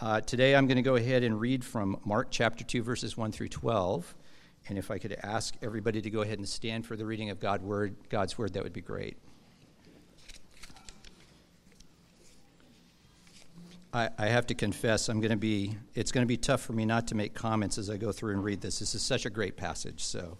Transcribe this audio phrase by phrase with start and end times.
[0.00, 3.32] Uh, today I'm going to go ahead and read from Mark chapter 2, verses 1
[3.32, 4.14] through 12.
[4.68, 7.40] And if I could ask everybody to go ahead and stand for the reading of
[7.40, 9.16] God word, God's word, that would be great.
[13.92, 16.74] I, I have to confess, I'm going to be, it's going to be tough for
[16.74, 18.78] me not to make comments as I go through and read this.
[18.78, 20.38] This is such a great passage, so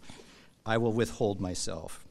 [0.65, 2.05] I will withhold myself.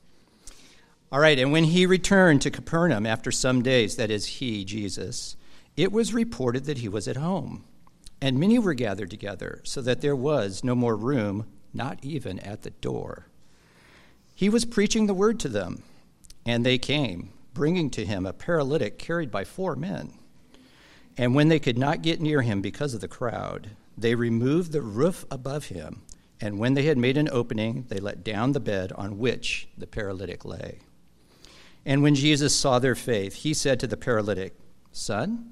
[1.14, 5.38] All right, and when he returned to Capernaum after some days, that is, he, Jesus,
[5.78, 7.64] it was reported that he was at home,
[8.20, 12.64] and many were gathered together, so that there was no more room, not even at
[12.64, 13.28] the door.
[14.34, 15.84] He was preaching the word to them,
[16.46, 20.14] and they came, bringing to him a paralytic carried by four men.
[21.16, 24.82] And when they could not get near him because of the crowd, they removed the
[24.82, 26.02] roof above him,
[26.42, 29.88] and when they had made an opening, they let down the bed on which the
[29.88, 30.80] paralytic lay.
[31.86, 34.56] And when Jesus saw their faith, he said to the paralytic,
[34.92, 35.52] Son,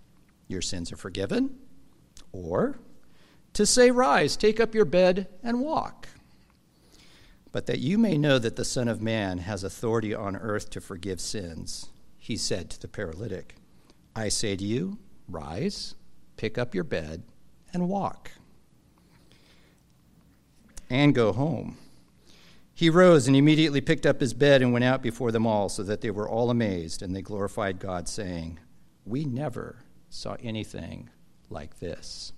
[0.51, 1.57] your sins are forgiven,
[2.31, 2.79] or
[3.53, 6.07] to say, Rise, take up your bed, and walk.
[7.51, 10.81] But that you may know that the Son of Man has authority on earth to
[10.81, 13.55] forgive sins, he said to the paralytic,
[14.15, 15.95] I say to you, Rise,
[16.37, 17.23] pick up your bed,
[17.73, 18.31] and walk.
[20.89, 21.77] And go home.
[22.73, 25.83] He rose and immediately picked up his bed and went out before them all, so
[25.83, 28.59] that they were all amazed, and they glorified God, saying,
[29.05, 29.77] We never
[30.11, 31.09] saw anything
[31.49, 32.33] like this.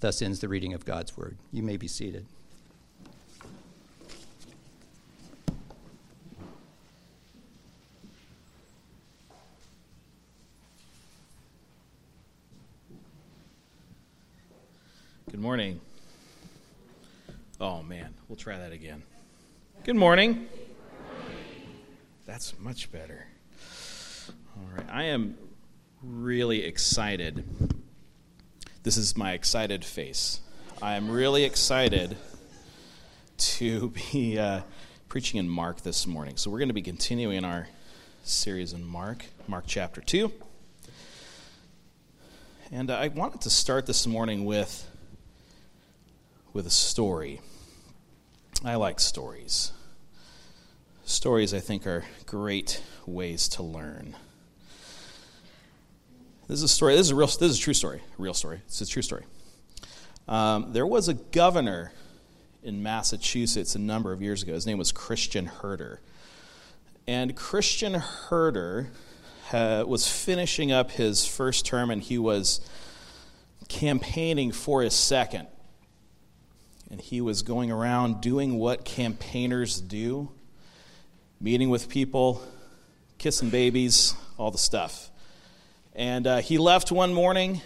[0.00, 1.36] Thus ends the reading of God's word.
[1.52, 2.24] You may be seated.
[15.30, 15.80] Good morning.
[17.60, 19.02] Oh man, we'll try that again.
[19.82, 20.46] Good morning.
[22.26, 23.26] That's much better.
[24.56, 25.36] All right, I am
[26.02, 27.44] really excited.
[28.82, 30.40] This is my excited face.
[30.80, 32.16] I am really excited
[33.38, 34.62] to be uh,
[35.08, 36.36] preaching in Mark this morning.
[36.36, 37.68] So, we're going to be continuing our
[38.24, 40.32] series in Mark, Mark chapter 2.
[42.72, 44.88] And I wanted to start this morning with,
[46.52, 47.40] with a story.
[48.64, 49.72] I like stories.
[51.04, 54.16] Stories, I think, are great ways to learn.
[56.52, 56.96] This is a story.
[56.96, 57.28] This is a real.
[57.28, 58.02] This is a true story.
[58.18, 58.60] A real story.
[58.66, 59.24] It's a true story.
[60.28, 61.94] Um, there was a governor
[62.62, 64.52] in Massachusetts a number of years ago.
[64.52, 66.02] His name was Christian Herter,
[67.08, 68.90] and Christian Herter
[69.50, 72.60] uh, was finishing up his first term, and he was
[73.68, 75.48] campaigning for his second.
[76.90, 80.30] And he was going around doing what campaigners do,
[81.40, 82.42] meeting with people,
[83.16, 85.08] kissing babies, all the stuff.
[85.94, 87.60] And uh, he left one morning,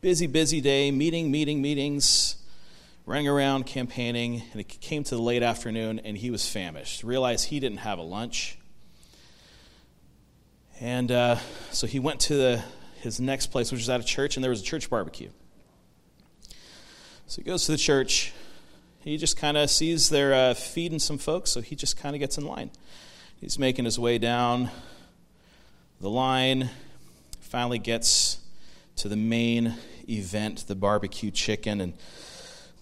[0.00, 2.36] busy, busy day, meeting, meeting, meetings,
[3.04, 4.42] running around campaigning.
[4.52, 7.02] And it came to the late afternoon, and he was famished.
[7.02, 8.56] Realized he didn't have a lunch.
[10.80, 11.36] And uh,
[11.70, 12.62] so he went to the,
[13.00, 15.28] his next place, which was at a church, and there was a church barbecue.
[17.26, 18.32] So he goes to the church.
[19.00, 22.20] He just kind of sees they're uh, feeding some folks, so he just kind of
[22.20, 22.70] gets in line.
[23.38, 24.70] He's making his way down
[26.00, 26.70] the line
[27.46, 28.38] finally gets
[28.96, 29.74] to the main
[30.08, 31.94] event, the barbecue chicken, and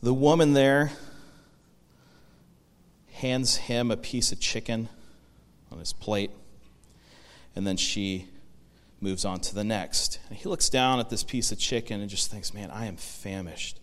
[0.02, 0.92] the woman there
[3.12, 4.88] hands him a piece of chicken
[5.70, 6.30] on his plate,
[7.54, 8.26] and then she
[9.00, 10.19] moves on to the next.
[10.28, 12.96] And he looks down at this piece of chicken and just thinks, man, I am
[12.96, 13.78] famished.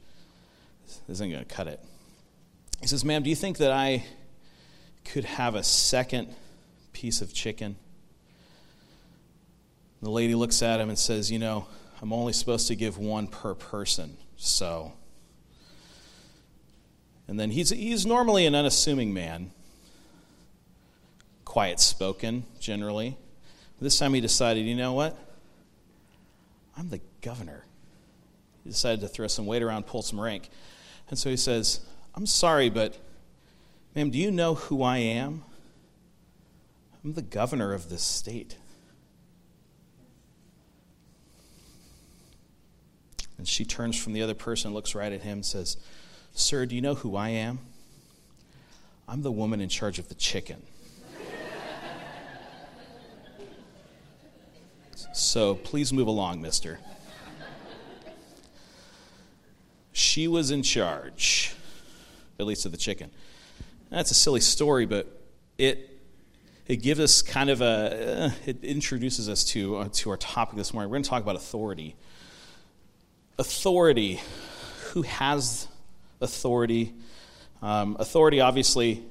[0.85, 1.79] This isn't going to cut it.
[2.81, 4.03] He says, ma'am, do you think that I
[5.05, 6.34] could have a second
[6.93, 7.75] piece of chicken?
[10.01, 11.67] The lady looks at him and says, You know,
[12.01, 14.93] I'm only supposed to give one per person, so.
[17.27, 19.51] And then he's, he's normally an unassuming man,
[21.45, 23.17] quiet spoken generally.
[23.79, 25.17] This time he decided, you know what?
[26.77, 27.65] I'm the governor.
[28.63, 30.49] He decided to throw some weight around, pull some rank.
[31.09, 31.79] And so he says,
[32.13, 32.97] I'm sorry, but,
[33.95, 35.43] ma'am, do you know who I am?
[37.03, 38.57] I'm the governor of this state.
[43.41, 45.78] And she turns from the other person, looks right at him, and says,
[46.32, 47.58] Sir, do you know who I am?
[49.08, 50.61] I'm the woman in charge of the chicken.
[55.11, 56.78] so please move along, mister.
[59.91, 61.55] She was in charge,
[62.40, 63.09] at least of the chicken.
[63.90, 65.20] That's a silly story, but
[65.58, 65.99] it
[66.67, 70.58] it gives us kind of a uh, it introduces us to uh, to our topic
[70.58, 70.91] this morning.
[70.91, 71.96] We're going to talk about authority.
[73.37, 74.22] Authority.
[74.91, 75.67] Who has
[76.19, 76.93] authority?
[77.61, 79.03] Um, authority, obviously,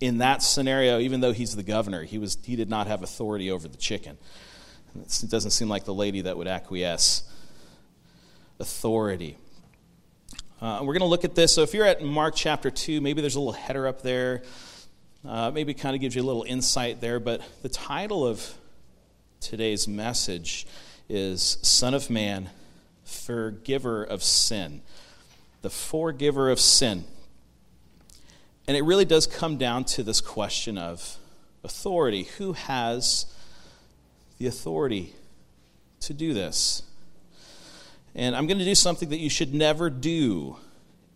[0.00, 3.50] in that scenario, even though he's the governor, he was he did not have authority
[3.50, 4.16] over the chicken.
[4.96, 7.22] It doesn't seem like the lady that would acquiesce.
[8.58, 9.36] Authority.
[10.60, 11.54] Uh, we're going to look at this.
[11.54, 14.42] So if you're at Mark chapter 2, maybe there's a little header up there.
[15.26, 17.20] Uh, maybe kind of gives you a little insight there.
[17.20, 18.54] But the title of
[19.40, 20.66] today's message
[21.08, 22.50] is Son of Man,
[23.10, 24.82] Forgiver of Sin.
[25.62, 27.04] The Forgiver of Sin.
[28.66, 31.16] And it really does come down to this question of
[31.64, 32.24] authority.
[32.38, 33.26] Who has
[34.38, 35.14] the authority
[36.00, 36.82] to do this?
[38.14, 40.56] And I'm going to do something that you should never do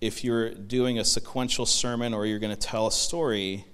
[0.00, 3.64] if you're doing a sequential sermon or you're going to tell a story.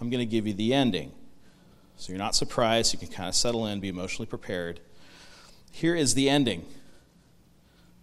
[0.00, 1.12] I'm going to give you the ending.
[1.96, 2.92] So you're not surprised.
[2.92, 4.80] You can kind of settle in, be emotionally prepared.
[5.70, 6.66] Here is the ending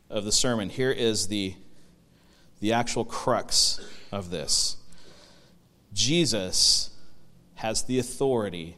[0.09, 0.69] of the sermon.
[0.69, 1.55] Here is the,
[2.59, 3.79] the actual crux
[4.11, 4.77] of this
[5.93, 6.91] Jesus
[7.55, 8.77] has the authority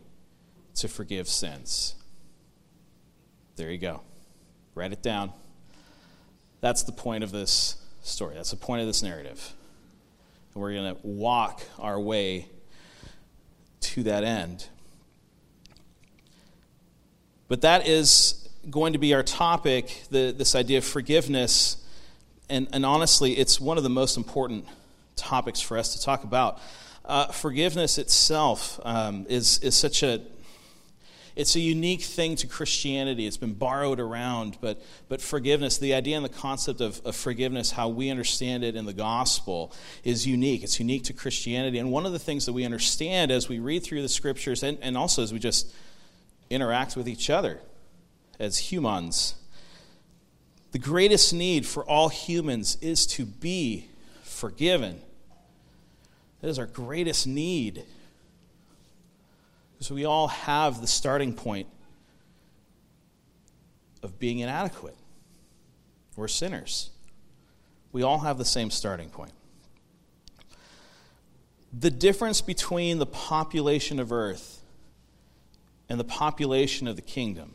[0.76, 1.96] to forgive sins.
[3.56, 4.02] There you go.
[4.74, 5.34] Write it down.
[6.62, 8.36] That's the point of this story.
[8.36, 9.54] That's the point of this narrative.
[10.54, 12.48] And we're going to walk our way
[13.82, 14.68] to that end.
[17.48, 21.78] But that is going to be our topic the, this idea of forgiveness.
[22.50, 24.66] And, and honestly, it's one of the most important
[25.16, 26.60] topics for us to talk about.
[27.04, 30.22] Uh, forgiveness itself um, is, is such a
[31.34, 33.26] it's a unique thing to Christianity.
[33.26, 37.72] It's been borrowed around, but, but forgiveness, the idea and the concept of, of forgiveness,
[37.72, 39.74] how we understand it in the gospel,
[40.04, 40.62] is unique.
[40.62, 41.80] It's unique to Christianity.
[41.80, 44.78] And one of the things that we understand as we read through the scriptures and,
[44.82, 45.74] and also as we just
[46.50, 47.62] interact with each other
[48.42, 49.36] as humans,
[50.72, 53.88] the greatest need for all humans is to be
[54.24, 55.00] forgiven.
[56.42, 57.84] That is our greatest need.
[59.74, 61.68] Because we all have the starting point
[64.02, 64.98] of being inadequate.
[66.16, 66.90] We're sinners.
[67.92, 69.34] We all have the same starting point.
[71.72, 74.64] The difference between the population of earth
[75.88, 77.54] and the population of the kingdom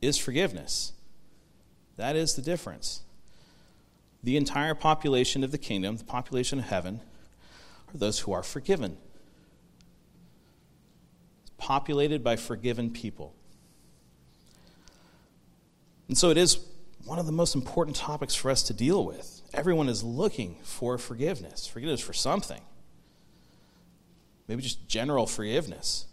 [0.00, 0.92] is forgiveness.
[1.96, 3.02] That is the difference.
[4.22, 7.00] The entire population of the kingdom, the population of heaven,
[7.94, 8.96] are those who are forgiven
[11.42, 13.34] It's populated by forgiven people.
[16.08, 16.58] And so it is
[17.04, 19.42] one of the most important topics for us to deal with.
[19.54, 22.60] Everyone is looking for forgiveness, forgiveness for something.
[24.48, 26.06] Maybe just general forgiveness.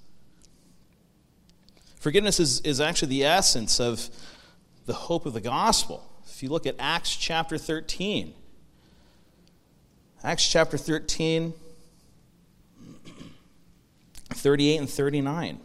[2.08, 4.10] Forgiveness is, is actually the essence of
[4.86, 6.10] the hope of the gospel.
[6.26, 8.34] If you look at Acts chapter 13,
[10.24, 11.54] Acts chapter 13,
[14.30, 15.60] 38 and 39.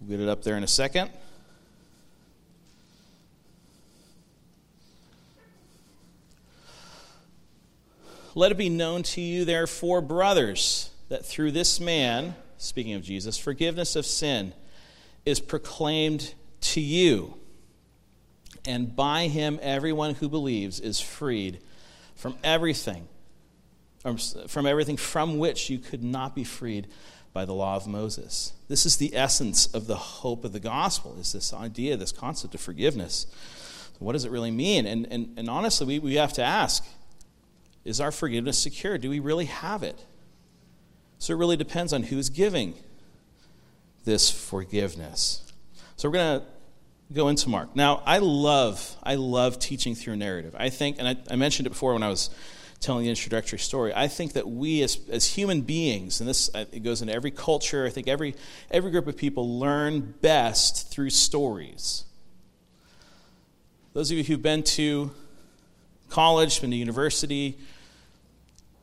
[0.00, 1.10] We'll get it up there in a second.
[8.36, 13.38] Let it be known to you, therefore, brothers, that through this man, speaking of Jesus,
[13.38, 14.52] forgiveness of sin
[15.24, 17.34] is proclaimed to you.
[18.66, 21.60] And by him, everyone who believes is freed
[22.14, 23.08] from everything
[24.48, 26.86] from everything from which you could not be freed
[27.32, 28.52] by the law of Moses.
[28.68, 32.54] This is the essence of the hope of the gospel, is this idea, this concept
[32.54, 33.26] of forgiveness.
[33.98, 34.86] what does it really mean?
[34.86, 36.84] And, and, and honestly, we, we have to ask,
[37.84, 38.98] is our forgiveness secure?
[38.98, 40.04] Do we really have it?
[41.24, 42.74] So it really depends on who's giving
[44.04, 45.40] this forgiveness.
[45.96, 46.46] So we're going to
[47.14, 47.74] go into Mark.
[47.74, 50.54] Now, I love, I love teaching through narrative.
[50.58, 52.28] I think, and I, I mentioned it before when I was
[52.78, 53.90] telling the introductory story.
[53.96, 57.30] I think that we as, as human beings, and this uh, it goes into every
[57.30, 58.34] culture, I think every,
[58.70, 62.04] every group of people learn best through stories.
[63.94, 65.10] Those of you who've been to
[66.10, 67.56] college, been to university,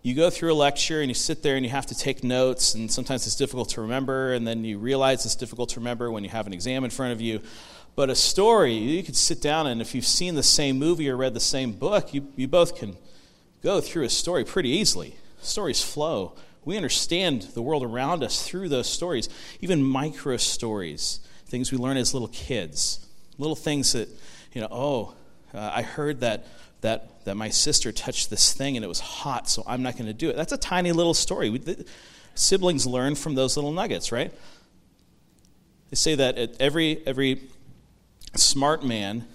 [0.03, 2.73] you go through a lecture and you sit there and you have to take notes,
[2.73, 6.23] and sometimes it's difficult to remember, and then you realize it's difficult to remember when
[6.23, 7.41] you have an exam in front of you.
[7.95, 11.17] But a story, you could sit down and if you've seen the same movie or
[11.17, 12.95] read the same book, you, you both can
[13.61, 15.15] go through a story pretty easily.
[15.41, 16.35] Stories flow.
[16.63, 19.27] We understand the world around us through those stories,
[19.59, 23.05] even micro stories, things we learn as little kids,
[23.37, 24.07] little things that,
[24.53, 25.15] you know, oh,
[25.53, 26.45] uh, I heard that
[26.81, 30.07] that, that my sister touched this thing and it was hot, so I'm not going
[30.07, 30.35] to do it.
[30.35, 31.49] That's a tiny little story.
[31.49, 31.85] We, the,
[32.35, 34.33] siblings learn from those little nuggets, right?
[35.89, 37.41] They say that every, every
[38.35, 39.25] smart man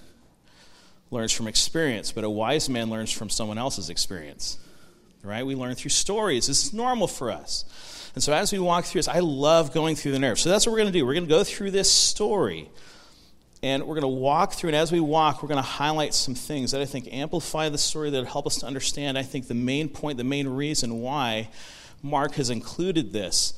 [1.11, 4.59] learns from experience, but a wise man learns from someone else's experience.
[5.23, 5.45] Right?
[5.45, 6.47] We learn through stories.
[6.47, 7.65] This is normal for us.
[8.15, 10.41] And so as we walk through this, I love going through the narrative.
[10.41, 11.05] So that's what we're going to do.
[11.05, 12.71] We're going to go through this story.
[13.67, 16.37] And we're going to walk through, and as we walk, we're going to highlight some
[16.37, 19.55] things that I think amplify the story that help us to understand, I think, the
[19.55, 21.49] main point, the main reason why
[22.01, 23.55] Mark has included this.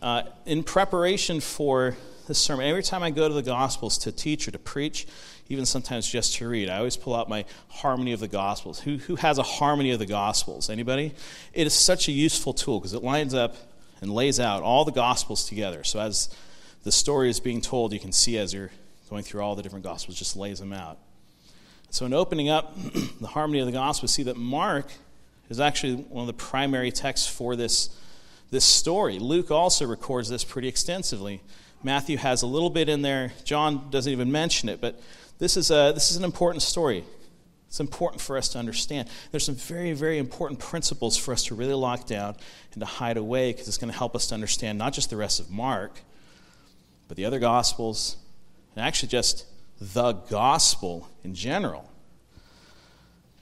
[0.00, 1.94] Uh, in preparation for
[2.26, 5.06] this sermon, every time I go to the Gospels to teach or to preach,
[5.50, 8.80] even sometimes just to read, I always pull out my harmony of the Gospels.
[8.80, 10.70] Who, who has a harmony of the Gospels?
[10.70, 11.12] Anybody?
[11.52, 13.56] It is such a useful tool because it lines up
[14.00, 15.84] and lays out all the Gospels together.
[15.84, 16.34] So as
[16.82, 18.70] the story is being told, you can see as you're
[19.10, 20.98] going through all the different Gospels, just lays them out.
[21.90, 22.74] So, in opening up
[23.20, 24.86] the harmony of the Gospel, we see that Mark
[25.50, 27.90] is actually one of the primary texts for this,
[28.50, 29.18] this story.
[29.18, 31.42] Luke also records this pretty extensively.
[31.82, 33.32] Matthew has a little bit in there.
[33.44, 35.00] John doesn't even mention it, but
[35.38, 37.04] this is, a, this is an important story.
[37.66, 39.08] It's important for us to understand.
[39.30, 42.36] There's some very, very important principles for us to really lock down
[42.72, 45.16] and to hide away because it's going to help us to understand not just the
[45.16, 46.00] rest of Mark,
[47.08, 48.16] but the other Gospels,
[48.74, 49.46] and actually just
[49.80, 51.90] the gospel in general.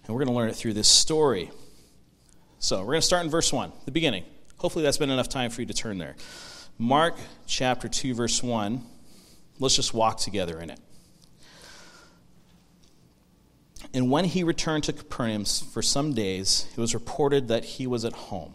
[0.07, 1.51] And we're going to learn it through this story.
[2.59, 4.25] So we're going to start in verse 1, the beginning.
[4.57, 6.17] Hopefully, that's been enough time for you to turn there.
[6.79, 7.17] Mark
[7.47, 8.85] chapter 2, verse 1.
[9.59, 10.81] Let's just walk together in it.
[13.95, 18.05] And when he returned to Capernaum for some days, it was reported that he was
[18.05, 18.55] at home.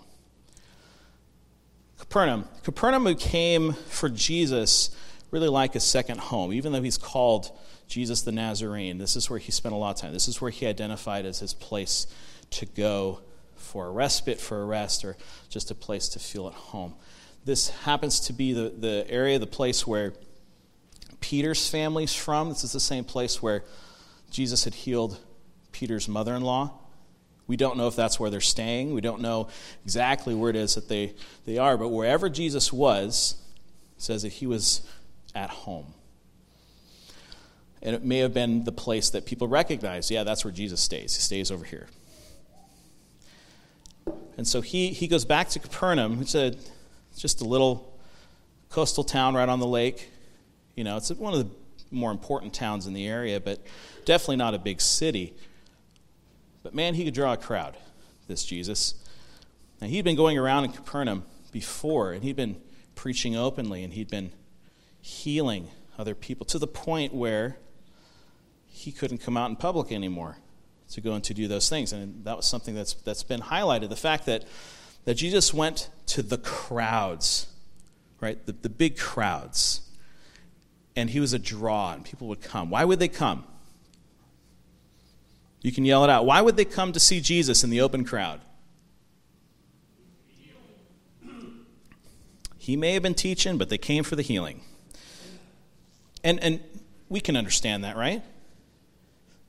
[1.98, 2.48] Capernaum.
[2.64, 4.96] Capernaum became for Jesus
[5.34, 7.52] really like a second home, even though he's called
[7.88, 9.00] Jesus the Nazarene.
[9.00, 10.14] This is where he spent a lot of time.
[10.14, 12.06] This is where he identified as his place
[12.52, 13.20] to go
[13.56, 15.18] for a respite, for a rest, or
[15.50, 16.94] just a place to feel at home.
[17.46, 20.14] This happens to be the, the area, the place where
[21.20, 22.50] Peter's family's from.
[22.50, 23.64] This is the same place where
[24.30, 25.18] Jesus had healed
[25.72, 26.74] Peter's mother in law.
[27.48, 28.94] We don't know if that's where they're staying.
[28.94, 29.50] We don't know
[29.84, 31.76] exactly where it is that they, they are.
[31.76, 33.36] But wherever Jesus was,
[33.98, 34.82] says that he was
[35.36, 35.94] at home.
[37.82, 40.10] And it may have been the place that people recognized.
[40.10, 41.16] Yeah, that's where Jesus stays.
[41.16, 41.88] He stays over here.
[44.38, 46.20] And so he, he goes back to Capernaum.
[46.22, 46.56] It's a,
[47.18, 47.94] just a little
[48.70, 50.10] coastal town right on the lake.
[50.76, 51.50] You know, it's one of the
[51.92, 53.60] more important towns in the area, but
[54.06, 55.34] definitely not a big city.
[56.64, 57.76] But man, he could draw a crowd,
[58.28, 58.96] this Jesus.
[59.82, 62.56] Now, he'd been going around in Capernaum before, and he'd been
[62.96, 64.32] preaching openly, and he'd been
[65.04, 65.68] healing
[66.00, 67.58] other people to the point where
[68.68, 70.38] he couldn't come out in public anymore
[70.90, 71.92] to go and to do those things.
[71.92, 73.90] And that was something that's, that's been highlighted.
[73.90, 74.46] The fact that,
[75.04, 77.48] that Jesus went to the crowds,
[78.22, 78.44] right?
[78.46, 79.82] The, the big crowds.
[80.96, 82.70] And he was a draw, and people would come.
[82.70, 83.44] Why would they come?
[85.62, 86.26] You can yell it out.
[86.26, 88.40] Why would they come to see Jesus in the open crowd?
[92.58, 94.62] He may have been teaching, but they came for the healing.
[96.24, 96.60] And, and
[97.10, 98.24] we can understand that, right?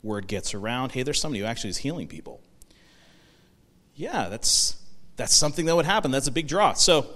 [0.02, 2.40] Word gets around hey, there's somebody who actually is healing people.
[3.94, 4.76] Yeah, that's,
[5.16, 6.10] that's something that would happen.
[6.10, 6.72] That's a big draw.
[6.72, 7.06] So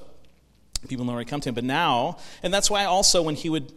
[0.87, 1.55] people where to come to him.
[1.55, 3.73] But now, and that's why also when he would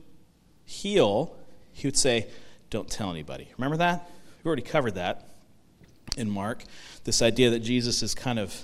[0.65, 1.35] heal,
[1.73, 2.27] he would say,
[2.69, 3.50] Don't tell anybody.
[3.57, 4.09] Remember that?
[4.43, 5.29] We already covered that
[6.17, 6.63] in Mark.
[7.03, 8.55] This idea that Jesus is kind of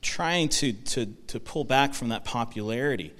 [0.00, 3.12] trying to, to, to pull back from that popularity.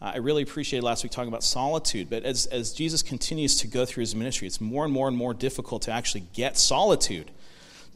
[0.00, 3.66] Uh, I really appreciated last week talking about solitude, but as, as Jesus continues to
[3.66, 7.30] go through his ministry, it's more and more and more difficult to actually get solitude.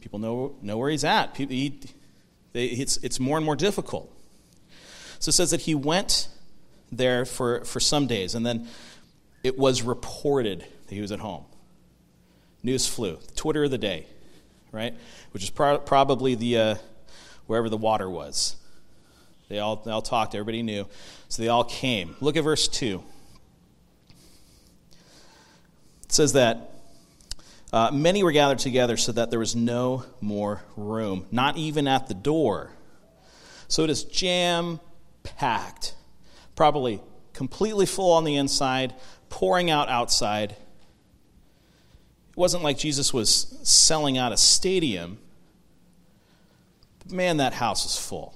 [0.01, 1.33] People know, know where he's at.
[1.33, 1.79] People, he,
[2.53, 4.11] they, it's, it's more and more difficult.
[5.19, 6.27] So it says that he went
[6.91, 8.67] there for, for some days, and then
[9.43, 11.45] it was reported that he was at home.
[12.61, 13.17] News flew.
[13.35, 14.05] Twitter of the day,
[14.71, 14.93] right?
[15.31, 16.75] Which is pro- probably the, uh,
[17.47, 18.55] wherever the water was.
[19.49, 20.87] They all, they all talked, everybody knew.
[21.29, 22.15] So they all came.
[22.19, 23.03] Look at verse 2.
[26.03, 26.71] It says that
[27.73, 32.07] Uh, many were gathered together so that there was no more room, not even at
[32.07, 32.71] the door.
[33.67, 34.79] So it is jam
[35.23, 35.95] packed,
[36.55, 37.01] probably
[37.33, 38.93] completely full on the inside,
[39.27, 40.51] pouring out outside.
[40.51, 45.17] It wasn't like Jesus was selling out a stadium.
[46.99, 48.34] But man, that house was full,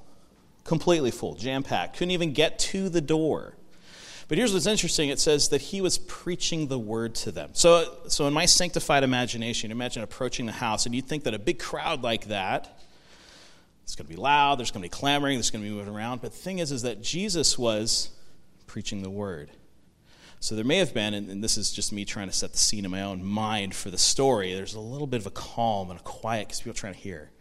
[0.70, 1.98] completely full, jam packed.
[1.98, 3.56] Couldn't even get to the door.
[4.28, 7.50] But here's what's interesting it says that he was preaching the word to them.
[7.54, 11.40] So, so in my sanctified imagination, imagine approaching the house, and you'd think that a
[11.40, 12.80] big crowd like that,
[13.82, 15.94] it's going to be loud, there's going to be clamoring, there's going to be moving
[15.94, 16.22] around.
[16.22, 18.12] But the thing is, is that Jesus was
[18.68, 19.50] preaching the word.
[20.40, 22.86] So there may have been, and, this is just me trying to set the scene
[22.86, 26.00] in my own mind for the story, there's a little bit of a calm and
[26.00, 27.32] a quiet because people are trying to hear.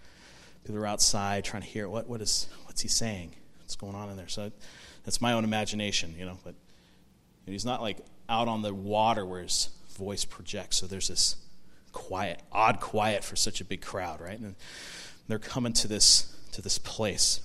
[0.65, 2.47] People are outside trying to hear what, what is,
[2.79, 3.35] what's he saying?
[3.59, 4.29] What's going on in there?
[4.29, 4.53] So
[5.05, 6.39] that's my own imagination, you know.
[6.45, 6.55] But
[7.45, 10.77] he's not like out on the water where his voice projects.
[10.77, 11.35] So there's this
[11.91, 14.39] quiet, odd quiet for such a big crowd, right?
[14.39, 14.55] And
[15.27, 17.41] they're coming to this to this place,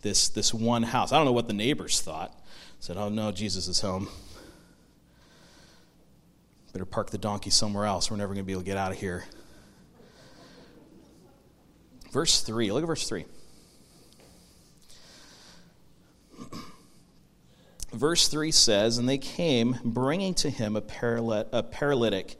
[0.00, 1.12] this this one house.
[1.12, 2.32] I don't know what the neighbors thought.
[2.78, 4.08] Said, "Oh no, Jesus is home.
[6.72, 8.10] Better park the donkey somewhere else.
[8.10, 9.26] We're never going to be able to get out of here."
[12.12, 12.72] Verse 3.
[12.72, 13.26] Look at verse 3.
[17.92, 20.82] Verse 3 says, And they came, bringing to him a,
[21.52, 22.38] a paralytic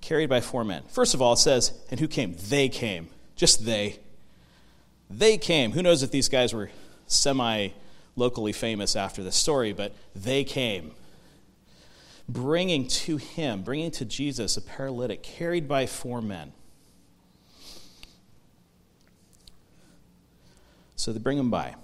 [0.00, 0.82] carried by four men.
[0.88, 2.36] First of all, it says, And who came?
[2.48, 3.08] They came.
[3.36, 4.00] Just they.
[5.10, 5.72] They came.
[5.72, 6.70] Who knows if these guys were
[7.06, 7.68] semi
[8.16, 10.92] locally famous after this story, but they came.
[12.28, 16.52] Bringing to him, bringing to Jesus a paralytic carried by four men.
[20.96, 21.76] So they bring him by.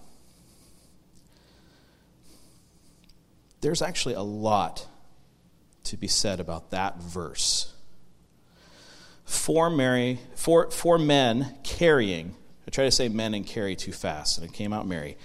[3.65, 4.87] There's actually a lot
[5.85, 7.73] to be said about that verse.
[9.25, 12.37] Four, Mary, four, four men carrying,
[12.69, 15.17] I try to say men and carry too fast, and it came out Mary.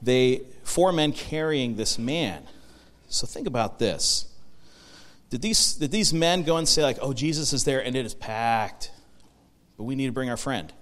[0.00, 2.44] They, four men carrying this man.
[3.08, 4.32] So think about this.
[5.30, 8.06] Did these, did these men go and say, like, oh, Jesus is there and it
[8.06, 8.92] is packed,
[9.76, 10.72] but we need to bring our friend?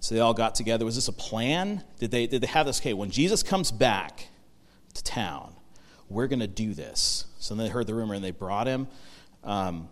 [0.00, 0.84] So they all got together.
[0.84, 1.84] Was this a plan?
[2.00, 2.80] Did they, did they have this?
[2.80, 4.26] Okay, when Jesus comes back,
[4.94, 5.54] to town.
[6.12, 7.26] We're going to do this.
[7.38, 8.88] So they heard the rumor and they brought him.
[9.42, 9.88] Um,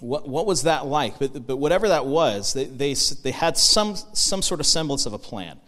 [0.00, 1.18] what, what was that like?
[1.18, 5.12] But, but whatever that was, they, they, they had some, some sort of semblance of
[5.12, 5.58] a plan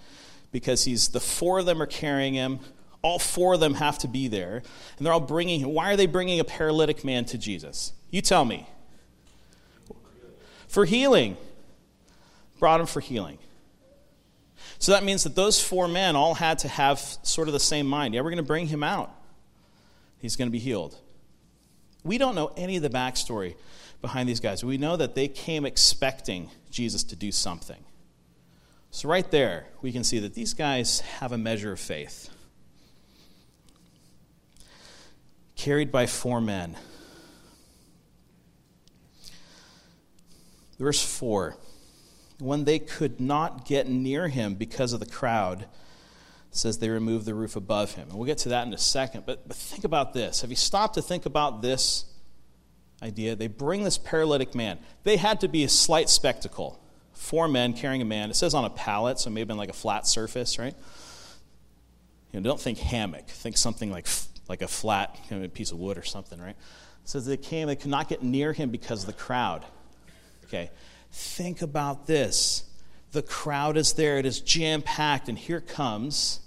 [0.51, 2.61] because he's, the four of them are carrying him.
[3.03, 4.63] All four of them have to be there.
[4.97, 5.75] And they're all bringing him.
[5.75, 7.93] Why are they bringing a paralytic man to Jesus?
[8.11, 8.67] You tell me.
[10.69, 11.37] For healing.
[12.59, 13.39] Brought him for healing.
[14.79, 17.87] So that means that those four men all had to have sort of the same
[17.87, 18.15] mind.
[18.15, 19.15] Yeah, we're going to bring him out,
[20.23, 20.97] he's going to be healed.
[22.05, 23.57] We don't know any of the backstory
[24.01, 24.65] behind these guys.
[24.65, 27.85] We know that they came expecting Jesus to do something.
[28.91, 32.31] So, right there, we can see that these guys have a measure of faith.
[35.57, 36.77] Carried by four men.
[40.79, 41.57] Verse 4
[42.43, 45.67] when they could not get near him because of the crowd,
[46.53, 48.09] says they removed the roof above him.
[48.09, 49.25] And we'll get to that in a second.
[49.27, 50.43] But, but think about this.
[50.43, 52.05] Have you stopped to think about this
[53.03, 53.35] idea?
[53.35, 54.79] They bring this paralytic man.
[55.03, 56.79] They had to be a slight spectacle.
[57.13, 58.31] Four men carrying a man.
[58.31, 60.75] It says on a pallet, so maybe on like a flat surface, right?
[62.33, 63.27] You know, don't think hammock.
[63.29, 64.07] Think something like,
[64.49, 65.19] like a flat
[65.55, 66.57] piece of wood or something, right?
[66.57, 69.65] It says they came, they could not get near him because of the crowd.
[70.45, 70.71] Okay.
[71.13, 72.65] Think about this.
[73.13, 76.41] The crowd is there, it is jam packed, and here comes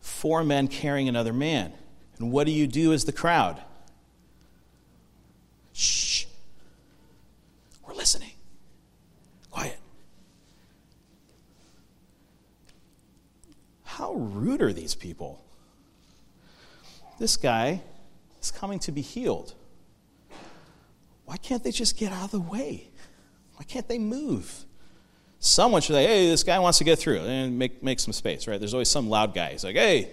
[0.00, 1.72] four men carrying another man.
[2.18, 3.60] And what do you do as the crowd?
[5.72, 6.26] Shh.
[7.86, 8.30] We're listening.
[9.50, 9.78] Quiet.
[13.82, 15.44] How rude are these people?
[17.18, 17.82] This guy
[18.40, 19.54] is coming to be healed.
[21.24, 22.88] Why can't they just get out of the way?
[23.56, 24.64] Why can't they move?
[25.42, 28.46] Someone should say, hey, this guy wants to get through and make, make some space,
[28.46, 28.60] right?
[28.60, 29.52] There's always some loud guy.
[29.52, 30.10] He's like, hey,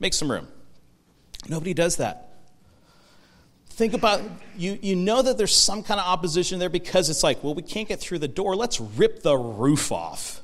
[0.00, 0.48] make some room.
[1.48, 2.26] Nobody does that.
[3.68, 4.22] Think about
[4.56, 7.60] you you know that there's some kind of opposition there because it's like, well, we
[7.60, 8.56] can't get through the door.
[8.56, 10.40] Let's rip the roof off.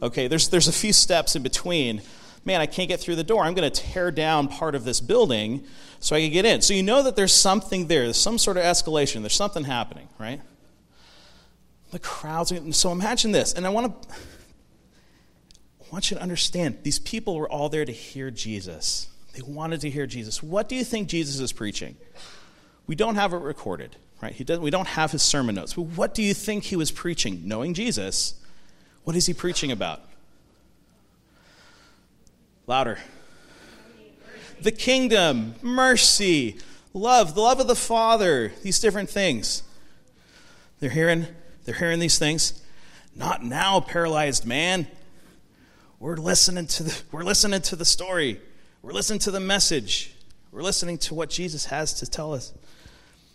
[0.00, 2.00] Okay, there's there's a few steps in between.
[2.44, 3.42] Man, I can't get through the door.
[3.42, 5.64] I'm going to tear down part of this building
[5.98, 6.62] so I can get in.
[6.62, 8.04] So you know that there's something there.
[8.04, 9.22] There's some sort of escalation.
[9.22, 10.40] There's something happening, right?
[11.94, 12.52] The crowds.
[12.76, 13.52] So imagine this.
[13.52, 14.08] And I want to
[15.92, 19.06] want you to understand these people were all there to hear Jesus.
[19.32, 20.42] They wanted to hear Jesus.
[20.42, 21.94] What do you think Jesus is preaching?
[22.88, 24.32] We don't have it recorded, right?
[24.32, 25.74] He doesn't, we don't have his sermon notes.
[25.74, 27.42] But what do you think he was preaching?
[27.44, 28.34] Knowing Jesus,
[29.04, 30.02] what is he preaching about?
[32.66, 32.98] Louder.
[34.60, 36.56] The kingdom, mercy,
[36.92, 39.62] love, the love of the Father, these different things.
[40.80, 41.28] They're hearing,
[41.64, 42.62] they're hearing these things.
[43.14, 44.86] Not now, paralyzed man.
[45.98, 48.40] We're listening to the, we're listening to the story.
[48.82, 50.14] We're listening to the message.
[50.52, 52.52] We're listening to what Jesus has to tell us.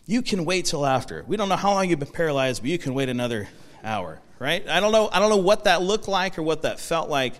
[0.05, 1.23] You can wait till after.
[1.27, 3.47] We don't know how long you've been paralyzed, but you can wait another
[3.83, 4.67] hour, right?
[4.67, 7.33] I don't know, I don't know what that looked like or what that felt like.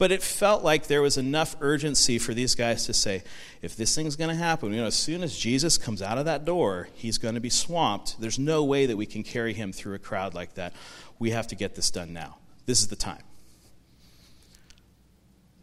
[0.00, 3.22] But it felt like there was enough urgency for these guys to say,
[3.60, 6.24] if this thing's going to happen, you know, as soon as Jesus comes out of
[6.24, 8.18] that door, he's going to be swamped.
[8.18, 10.72] There's no way that we can carry him through a crowd like that.
[11.18, 12.38] We have to get this done now.
[12.64, 13.22] This is the time.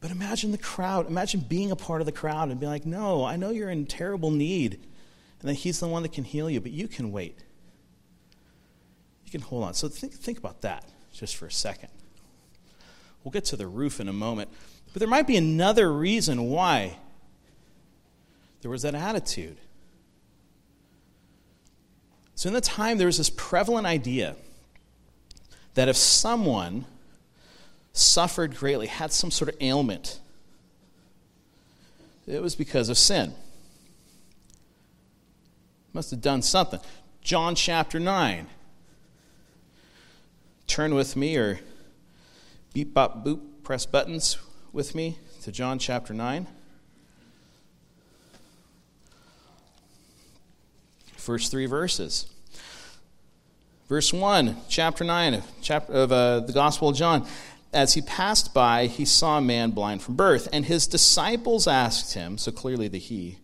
[0.01, 1.07] But imagine the crowd.
[1.07, 3.87] Imagine being a part of the crowd and being like, no, I know you're in
[3.87, 4.73] terrible need,
[5.41, 7.39] and that he's the one that can heal you, but you can wait.
[9.25, 9.73] You can hold on.
[9.73, 11.89] So think, think about that just for a second.
[13.27, 14.49] We'll get to the roof in a moment.
[14.93, 16.95] But there might be another reason why
[18.61, 19.57] there was that attitude.
[22.35, 24.37] So, in the time, there was this prevalent idea
[25.73, 26.85] that if someone
[27.91, 30.21] suffered greatly, had some sort of ailment,
[32.25, 33.33] it was because of sin.
[35.91, 36.79] Must have done something.
[37.21, 38.47] John chapter 9.
[40.65, 41.59] Turn with me or
[42.73, 44.37] beep, bop, boop, press buttons
[44.71, 46.47] with me to John chapter 9.
[51.15, 52.27] First three verses.
[53.89, 57.25] Verse 1, chapter 9 of, chapter, of uh, the Gospel of John.
[57.73, 62.13] As he passed by, he saw a man blind from birth, and his disciples asked
[62.13, 63.39] him, so clearly the he,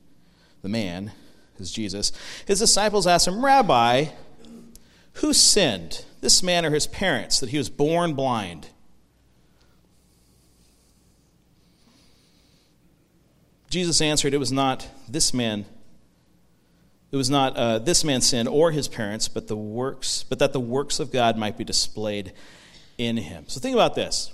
[0.61, 1.11] the man,
[1.59, 2.11] is Jesus.
[2.45, 4.07] His disciples asked him, Rabbi,
[5.13, 8.67] who sinned, this man or his parents, that he was born blind?
[13.73, 15.65] Jesus answered, It was not this man.
[17.11, 20.53] It was not uh, this man's sin or his parents, but the works, but that
[20.53, 22.33] the works of God might be displayed
[22.99, 23.45] in him.
[23.47, 24.31] So think about this.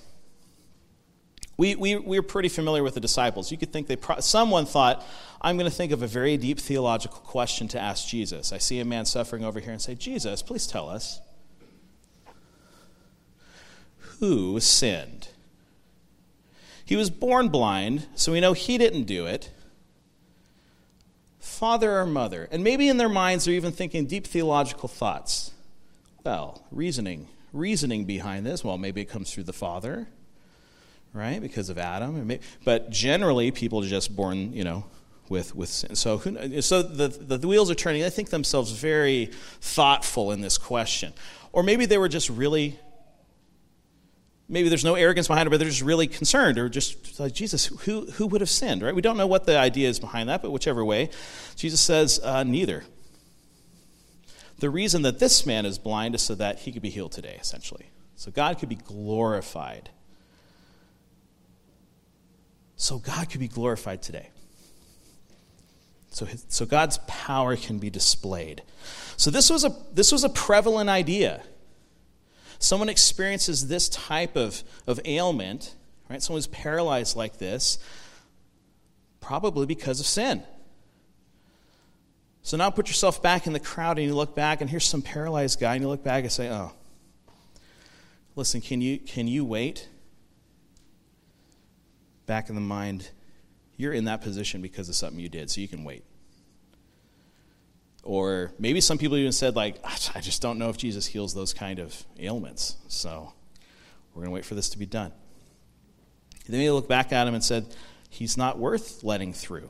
[1.56, 3.50] We, we, we're pretty familiar with the disciples.
[3.50, 5.06] You could think they, pro- someone thought,
[5.42, 8.52] I'm going to think of a very deep theological question to ask Jesus.
[8.52, 11.22] I see a man suffering over here and say, Jesus, please tell us,
[14.20, 15.29] who sinned?
[16.90, 19.52] He was born blind, so we know he didn't do it.
[21.38, 22.48] Father or mother.
[22.52, 25.52] And maybe in their minds they're even thinking deep theological thoughts.
[26.24, 27.28] Well, reasoning.
[27.54, 28.64] Reasoning behind this.
[28.64, 30.08] Well, maybe it comes through the father,
[31.14, 31.40] right?
[31.40, 32.40] Because of Adam.
[32.66, 34.84] But generally, people are just born, you know,
[35.30, 35.96] with, with sin.
[35.96, 36.18] So,
[36.62, 38.02] so the, the, the wheels are turning.
[38.02, 39.30] They think themselves very
[39.62, 41.14] thoughtful in this question.
[41.52, 42.80] Or maybe they were just really
[44.50, 47.68] maybe there's no arrogance behind it, but they're just really concerned or just like, Jesus,
[47.68, 48.96] who, who would have sinned, right?
[48.96, 51.12] We don't know what the idea is behind that, but whichever way,
[51.56, 52.84] Jesus says, uh, neither.
[54.58, 57.38] The reason that this man is blind is so that he could be healed today,
[57.40, 57.92] essentially.
[58.16, 59.92] So God could be glorified.
[62.76, 64.30] So God could be glorified today.
[66.12, 68.64] So, so God's power can be displayed.
[69.16, 71.44] So this was a, this was a prevalent idea
[72.60, 75.74] someone experiences this type of, of ailment,
[76.10, 76.22] right?
[76.22, 77.80] Someone's paralyzed like this,
[79.22, 80.44] probably because of sin.
[82.42, 85.02] So now put yourself back in the crowd and you look back and here's some
[85.02, 86.72] paralyzed guy and you look back and say, "Oh,
[88.36, 89.88] listen, can you can you wait?"
[92.26, 93.10] Back in the mind,
[93.78, 96.04] you're in that position because of something you did, so you can wait.
[98.04, 101.54] Or maybe some people even said, like, I just don't know if Jesus heals those
[101.54, 102.78] kind of ailments.
[102.88, 103.34] So
[104.14, 105.12] we're going to wait for this to be done.
[106.48, 107.68] Then they looked back at him and said,
[108.10, 109.70] He's not worth letting through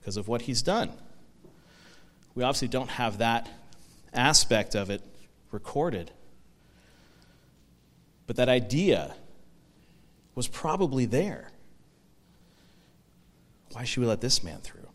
[0.00, 0.90] because of what he's done.
[2.34, 3.48] We obviously don't have that
[4.12, 5.02] aspect of it
[5.52, 6.10] recorded.
[8.26, 9.14] But that idea
[10.34, 11.50] was probably there.
[13.72, 14.88] Why should we let this man through?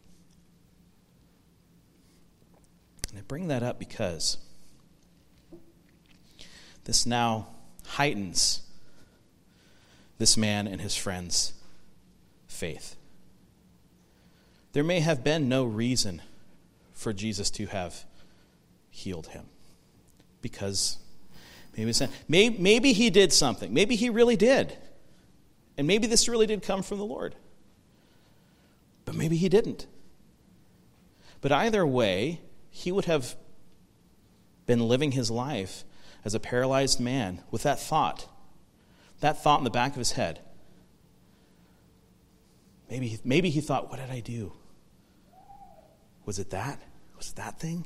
[3.10, 4.38] And I bring that up because
[6.84, 7.48] this now
[7.84, 8.62] heightens
[10.20, 11.54] this man and his friend's
[12.46, 12.96] faith.
[14.74, 16.22] There may have been no reason
[16.94, 18.06] for Jesus to have
[18.92, 19.46] healed him
[20.44, 21.00] because
[21.76, 23.74] maybe, maybe he did something.
[23.74, 24.78] Maybe he really did.
[25.76, 27.34] And maybe this really did come from the Lord.
[29.06, 29.88] But maybe he didn't.
[31.42, 32.40] But either way,
[32.76, 33.36] he would have
[34.66, 35.86] been living his life
[36.26, 38.28] as a paralyzed man with that thought,
[39.20, 40.40] that thought in the back of his head.
[42.90, 44.54] Maybe, maybe he thought, what did I do?
[46.26, 46.82] Was it that?
[47.16, 47.86] Was it that thing?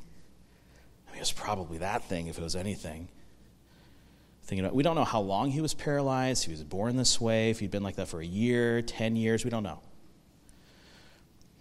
[1.06, 3.08] I mean, it was probably that thing if it was anything.
[4.44, 6.46] Thinking about, we don't know how long he was paralyzed.
[6.46, 7.50] He was born this way.
[7.50, 9.80] If he'd been like that for a year, 10 years, we don't know.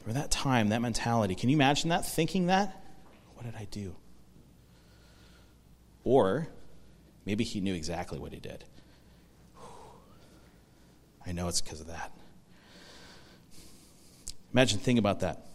[0.05, 2.05] For that time, that mentality, can you imagine that?
[2.05, 2.85] Thinking that?
[3.37, 3.95] What did I do?
[6.03, 6.47] Or
[7.23, 8.63] maybe he knew exactly what he did.
[11.23, 12.11] I know it's because of that.
[14.51, 15.45] Imagine thinking about that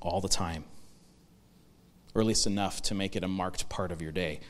[0.00, 0.64] all the time,
[2.14, 4.40] or at least enough to make it a marked part of your day.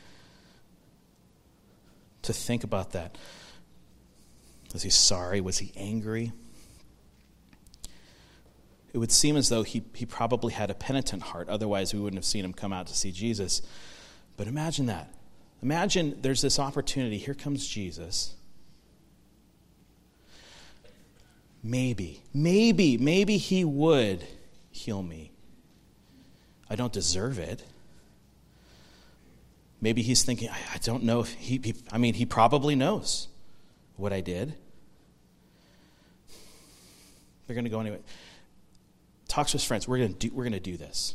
[2.21, 3.17] To think about that.
[4.71, 5.41] Was he sorry?
[5.41, 6.31] Was he angry?
[8.95, 12.17] It would seem as though he, he probably had a penitent heart, otherwise, we wouldn't
[12.17, 13.61] have seen him come out to see Jesus.
[14.37, 15.13] But imagine that.
[15.61, 17.17] Imagine there's this opportunity.
[17.17, 18.35] Here comes Jesus.
[21.61, 24.25] Maybe, maybe, maybe he would
[24.71, 25.33] heal me.
[26.69, 27.65] I don't deserve it.
[29.81, 33.27] Maybe he's thinking, I, I don't know if he, he, I mean, he probably knows
[33.97, 34.55] what I did.
[37.45, 37.99] They're going to go anyway.
[39.35, 41.13] Talks to his friends, we're going to do, we're going to do this.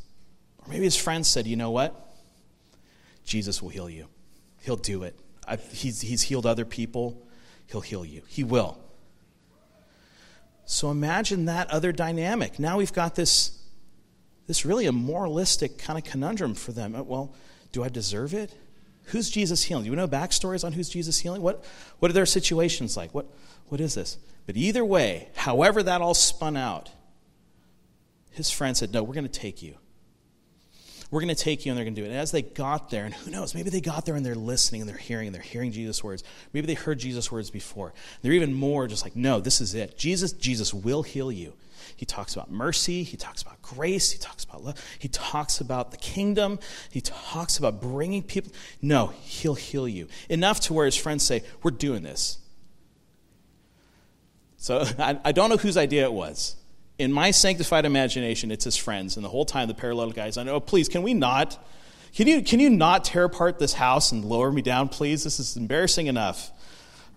[0.58, 1.94] Or maybe his friends said, you know what?
[3.24, 4.08] Jesus will heal you.
[4.60, 5.18] He'll do it.
[5.48, 7.26] I, he's, he's healed other people.
[7.68, 8.20] He'll heal you.
[8.28, 8.76] He will.
[10.66, 12.58] So imagine that other dynamic.
[12.58, 13.58] Now we've got this,
[14.46, 16.94] this really a moralistic kind of conundrum for them.
[16.94, 17.34] Uh, well,
[17.72, 18.52] do I deserve it?
[19.04, 19.84] Who's Jesus healing?
[19.84, 21.40] Do you know backstories on who's Jesus healing?
[21.40, 21.64] What,
[22.00, 23.14] what are their situations like?
[23.14, 23.24] What,
[23.68, 24.18] what is this?
[24.44, 26.90] But either way, however that all spun out,
[28.30, 29.74] his friend said, No, we're going to take you.
[31.10, 32.10] We're going to take you and they're going to do it.
[32.10, 34.82] And as they got there, and who knows, maybe they got there and they're listening
[34.82, 36.22] and they're hearing and they're hearing Jesus' words.
[36.52, 37.92] Maybe they heard Jesus' words before.
[38.22, 39.98] They're even more just like, no, this is it.
[39.98, 41.54] Jesus, Jesus will heal you.
[41.96, 43.02] He talks about mercy.
[43.02, 44.12] He talks about grace.
[44.12, 44.76] He talks about love.
[45.00, 46.60] He talks about the kingdom.
[46.90, 48.52] He talks about bringing people.
[48.80, 50.06] No, he'll heal you.
[50.28, 52.38] Enough to where his friends say, We're doing this.
[54.56, 56.56] So I, I don't know whose idea it was
[57.00, 59.16] in my sanctified imagination, it's his friends.
[59.16, 61.58] And the whole time, the paralytic guys, know, oh, please, can we not?
[62.14, 65.24] Can you, can you not tear apart this house and lower me down, please?
[65.24, 66.50] This is embarrassing enough,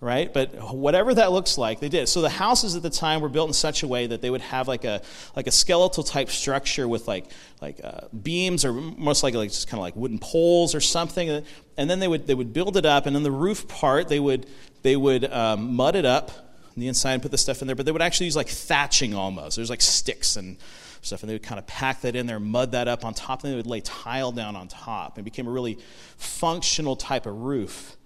[0.00, 0.32] right?
[0.32, 2.08] But whatever that looks like, they did.
[2.08, 4.40] So the houses at the time were built in such a way that they would
[4.40, 5.02] have like a,
[5.36, 7.26] like a skeletal type structure with like,
[7.60, 11.44] like uh, beams or most likely like just kind of like wooden poles or something.
[11.76, 13.04] And then they would, they would build it up.
[13.04, 14.46] And then the roof part, they would,
[14.80, 16.30] they would um, mud it up
[16.76, 18.48] on the inside and put the stuff in there, but they would actually use like
[18.48, 19.56] thatching almost.
[19.56, 20.56] There's like sticks and
[21.02, 23.44] stuff, and they would kind of pack that in there, mud that up on top,
[23.44, 25.18] and they would lay tile down on top.
[25.18, 25.78] It became a really
[26.16, 27.96] functional type of roof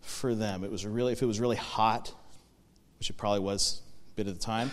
[0.00, 0.62] for them.
[0.62, 2.12] It was really, if it was really hot,
[2.98, 3.80] which it probably was
[4.12, 4.70] a bit of the time,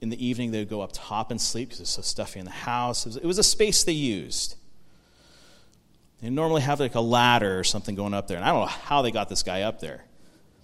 [0.00, 2.44] in the evening they would go up top and sleep because it's so stuffy in
[2.44, 3.06] the house.
[3.06, 4.56] It was, it was a space they used.
[6.20, 8.66] They normally have like a ladder or something going up there, and I don't know
[8.66, 10.04] how they got this guy up there,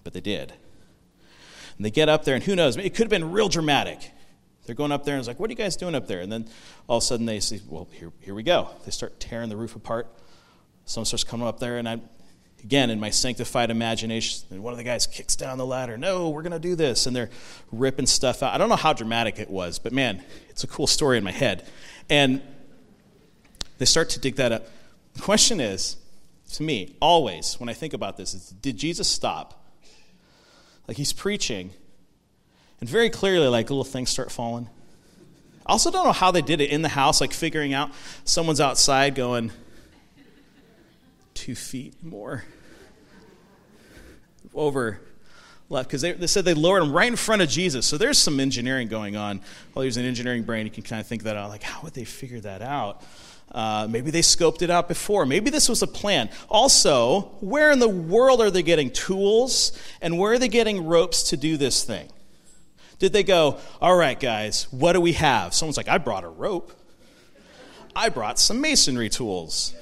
[0.03, 0.53] but they did.
[1.79, 2.77] And they get up there, and who knows?
[2.77, 4.11] It could have been real dramatic.
[4.67, 6.21] They're going up there, and it's like, what are you guys doing up there?
[6.21, 6.49] And then
[6.89, 8.69] all of a sudden they say, well, here, here we go.
[8.85, 10.09] They start tearing the roof apart.
[10.85, 12.01] Someone starts coming up there, and I,
[12.63, 15.97] again, in my sanctified imagination, and one of the guys kicks down the ladder.
[15.97, 17.07] No, we're going to do this.
[17.07, 17.31] And they're
[17.71, 18.53] ripping stuff out.
[18.53, 21.33] I don't know how dramatic it was, but man, it's a cool story in my
[21.33, 21.67] head.
[22.11, 22.43] And
[23.79, 24.69] they start to dig that up.
[25.15, 25.97] The question is,
[26.53, 29.58] to me, always, when I think about this, is did Jesus stop?
[30.89, 31.71] Like he's preaching,
[32.81, 34.69] and very clearly, like little things start falling.
[35.67, 37.91] I also don't know how they did it in the house, like figuring out
[38.25, 39.53] someone's outside going
[41.35, 42.43] two feet more
[44.55, 45.01] over
[45.69, 47.87] left because they, they, said they lowered him right in front of Jesus.
[47.87, 49.41] So there's some engineering going on.
[49.75, 50.67] Well, there's an engineering brain.
[50.67, 51.51] You can kind of think that out.
[51.51, 53.03] Like, how would they figure that out?
[53.51, 55.25] Uh, maybe they scoped it out before.
[55.25, 56.29] Maybe this was a plan.
[56.49, 61.25] Also, where in the world are they getting tools and where are they getting ropes
[61.31, 62.09] to do this thing?
[62.99, 65.55] Did they go, all right, guys, what do we have?
[65.55, 66.73] Someone's like, I brought a rope.
[67.95, 69.75] I brought some masonry tools.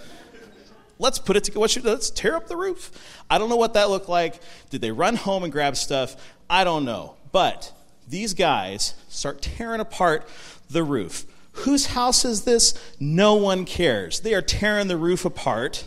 [0.98, 1.66] Let's put it together.
[1.82, 2.90] Let's tear up the roof.
[3.28, 4.40] I don't know what that looked like.
[4.70, 6.16] Did they run home and grab stuff?
[6.48, 7.16] I don't know.
[7.32, 7.72] But
[8.08, 10.28] these guys start tearing apart
[10.70, 11.26] the roof.
[11.56, 12.74] Whose house is this?
[13.00, 14.20] No one cares.
[14.20, 15.84] They are tearing the roof apart.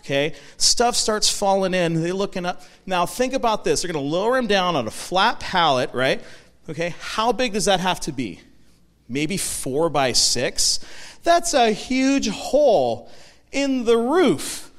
[0.00, 0.34] Okay?
[0.56, 2.02] Stuff starts falling in.
[2.02, 2.62] They're looking up.
[2.86, 3.82] Now, think about this.
[3.82, 6.22] They're going to lower him down on a flat pallet, right?
[6.68, 6.94] Okay?
[7.00, 8.40] How big does that have to be?
[9.12, 10.80] maybe four by six.
[11.22, 13.10] That's a huge hole
[13.52, 14.70] in the roof,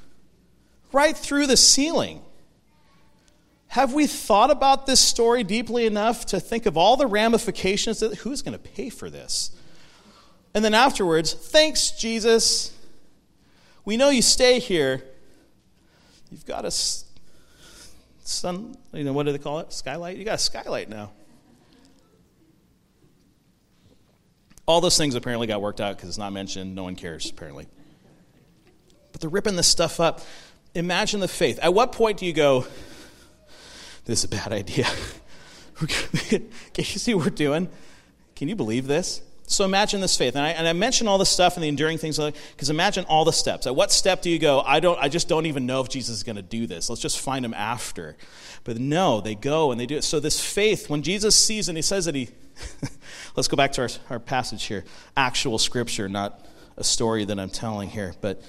[0.92, 2.20] right through the ceiling.
[3.68, 8.18] Have we thought about this story deeply enough to think of all the ramifications that
[8.18, 9.50] who's going to pay for this?
[10.54, 12.72] And then afterwards, thanks, Jesus.
[13.84, 15.02] We know you stay here.
[16.30, 19.72] You've got a sun, you know, what do they call it?
[19.72, 20.16] Skylight?
[20.16, 21.10] You got a skylight now.
[24.66, 26.74] All those things apparently got worked out because it's not mentioned.
[26.74, 27.66] No one cares, apparently.
[29.12, 30.22] But they're ripping this stuff up.
[30.74, 31.58] Imagine the faith.
[31.62, 32.66] At what point do you go,
[34.06, 34.86] this is a bad idea?
[35.88, 37.68] Can you see what we're doing?
[38.36, 39.22] Can you believe this?
[39.46, 40.36] So imagine this faith.
[40.36, 43.24] And I, and I mention all this stuff and the enduring things because imagine all
[43.24, 43.66] the steps.
[43.66, 46.16] At what step do you go, I, don't, I just don't even know if Jesus
[46.16, 46.88] is going to do this.
[46.88, 48.16] Let's just find him after.
[48.64, 50.04] But no, they go and they do it.
[50.04, 52.30] So this faith, when Jesus sees and he says that he,
[53.36, 54.84] let's go back to our, our passage here.
[55.14, 56.40] Actual scripture, not
[56.78, 58.14] a story that I'm telling here.
[58.22, 58.42] But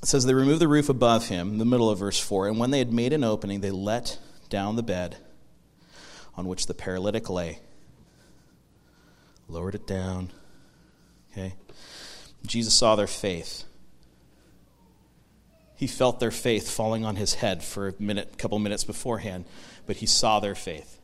[0.00, 2.46] it says they removed the roof above him, in the middle of verse 4.
[2.46, 5.16] And when they had made an opening, they let down the bed
[6.38, 7.58] on which the paralytic lay.
[9.48, 10.30] Lowered it down.
[11.32, 11.54] Okay?
[12.46, 13.64] Jesus saw their faith.
[15.74, 19.46] He felt their faith falling on his head for a minute, couple minutes beforehand,
[19.84, 21.00] but he saw their faith.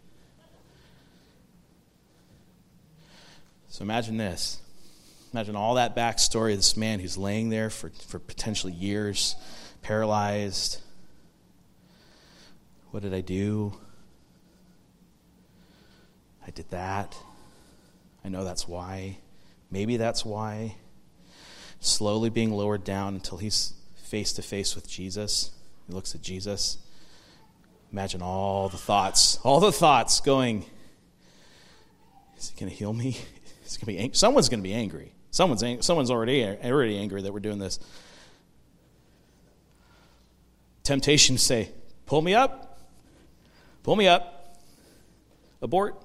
[3.69, 4.61] So imagine this.
[5.33, 9.35] Imagine all that backstory of this man who's laying there for, for potentially years,
[9.83, 10.81] paralyzed.
[12.93, 13.77] What did I do?
[16.47, 17.17] I did that.
[18.25, 19.19] I know that's why.
[19.71, 20.77] Maybe that's why.
[21.81, 25.51] Slowly being lowered down until he's face to face with Jesus.
[25.87, 26.79] He looks at Jesus.
[27.93, 30.65] Imagine all the thoughts, all the thoughts going,
[32.37, 33.17] is he going to heal me?
[33.65, 34.15] Is he going to be?
[34.15, 35.13] Someone's going to be angry.
[35.31, 37.81] Someone's, ang- someone's already, already angry that we're doing this.
[40.83, 41.71] Temptation to say,
[42.05, 42.79] pull me up,
[43.83, 44.59] pull me up,
[45.63, 46.01] abort.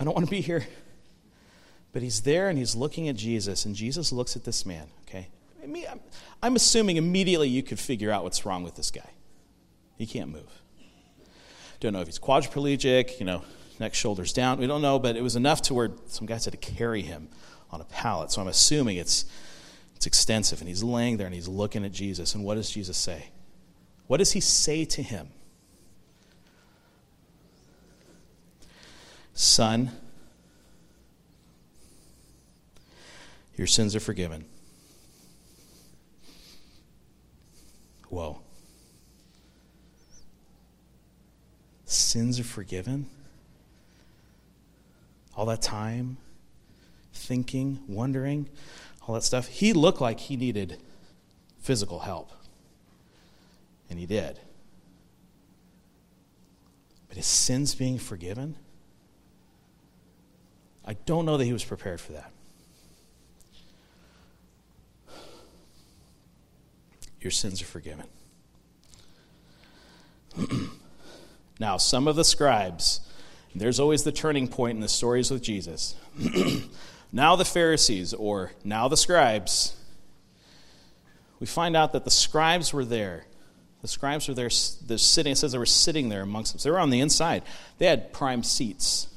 [0.00, 0.66] I don't want to be here.
[1.92, 5.28] But he's there and he's looking at Jesus, and Jesus looks at this man, okay?
[5.62, 6.00] I mean, I'm,
[6.42, 9.08] I'm assuming immediately you could figure out what's wrong with this guy.
[9.96, 10.50] He can't move.
[11.78, 13.44] Don't know if he's quadriplegic, you know,
[13.78, 14.58] neck, shoulders down.
[14.58, 17.28] We don't know, but it was enough to where some guys had to carry him
[17.70, 18.32] on a pallet.
[18.32, 19.24] So I'm assuming it's,
[19.94, 20.60] it's extensive.
[20.60, 22.34] And he's laying there and he's looking at Jesus.
[22.34, 23.30] And what does Jesus say?
[24.06, 25.28] What does he say to him?
[29.34, 29.90] Son,
[33.56, 34.44] your sins are forgiven.
[38.08, 38.40] Whoa.
[41.84, 43.06] Sins are forgiven?
[45.36, 46.16] All that time,
[47.12, 48.48] thinking, wondering,
[49.02, 49.48] all that stuff.
[49.48, 50.78] He looked like he needed
[51.60, 52.30] physical help.
[53.90, 54.38] And he did.
[57.08, 58.56] But his sins being forgiven?
[60.86, 62.30] I don't know that he was prepared for that.
[67.20, 68.04] Your sins are forgiven.
[71.58, 73.00] now, some of the scribes,
[73.54, 75.94] there's always the turning point in the stories with Jesus.
[77.12, 79.74] now, the Pharisees, or now the scribes,
[81.40, 83.24] we find out that the scribes were there.
[83.80, 84.50] The scribes were there,
[84.86, 86.58] they're sitting, it says they were sitting there amongst them.
[86.58, 87.42] So they were on the inside.
[87.78, 89.08] They had prime seats.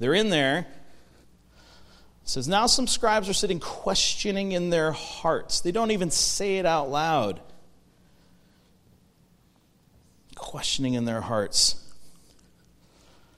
[0.00, 0.66] They're in there.
[2.22, 5.60] It says, Now some scribes are sitting questioning in their hearts.
[5.60, 7.40] They don't even say it out loud.
[10.34, 11.76] Questioning in their hearts.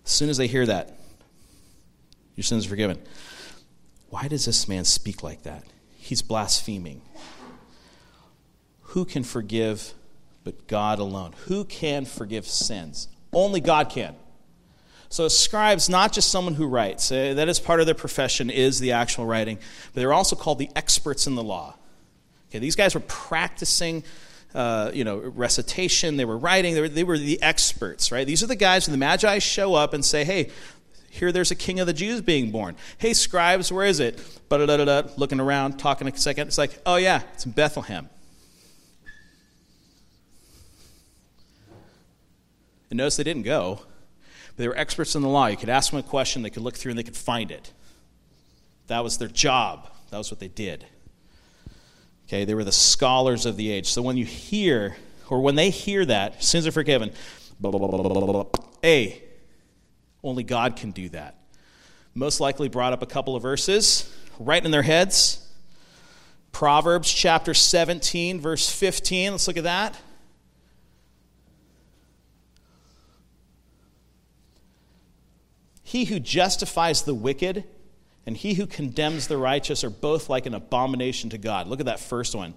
[0.07, 0.97] As soon as they hear that,
[2.37, 2.99] your sins are forgiven.
[4.09, 5.65] Why does this man speak like that?
[5.97, 7.03] He's blaspheming.
[8.81, 9.95] Who can forgive
[10.45, 11.35] but God alone?
[11.47, 13.09] Who can forgive sins?
[13.33, 14.15] Only God can.
[15.13, 17.13] So a scribe's not just someone who writes.
[17.13, 19.59] Uh, that is part of their profession is the actual writing.
[19.93, 21.75] But they're also called the experts in the law.
[22.49, 24.05] Okay, these guys were practicing
[24.55, 28.27] uh, you know, recitation, they were writing, they were, they were the experts, right?
[28.27, 30.51] These are the guys when the Magi show up and say, hey,
[31.11, 32.75] here there's a king of the Jews being born.
[32.97, 34.19] Hey, scribes, where is it?
[34.49, 36.49] Ba-da-da-da-da, looking around, talking a second.
[36.49, 38.09] It's like, oh, yeah, it's in Bethlehem.
[42.89, 43.81] And notice they didn't go.
[44.63, 45.47] They were experts in the law.
[45.47, 47.73] You could ask them a question, they could look through, and they could find it.
[48.87, 50.87] That was their job, that was what they did.
[52.29, 53.89] Okay, they were the scholars of the age.
[53.89, 54.97] So when you hear,
[55.29, 57.11] or when they hear that, sins are forgiven,
[58.85, 59.23] A,
[60.23, 61.41] only God can do that.
[62.15, 65.45] Most likely brought up a couple of verses right in their heads.
[66.53, 69.33] Proverbs chapter 17, verse 15.
[69.33, 69.97] Let's look at that.
[75.93, 77.65] He who justifies the wicked
[78.25, 81.67] and he who condemns the righteous are both like an abomination to God.
[81.67, 82.55] Look at that first one.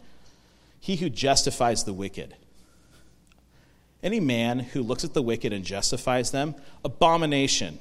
[0.79, 2.33] He who justifies the wicked.
[4.01, 6.55] Any man who looks at the wicked and justifies them,
[6.85, 7.77] abomination.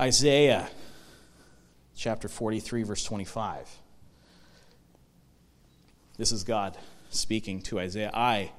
[0.00, 0.68] Isaiah
[1.94, 3.70] chapter 43, verse 25.
[6.16, 6.76] This is God
[7.10, 8.10] speaking to Isaiah.
[8.12, 8.50] I,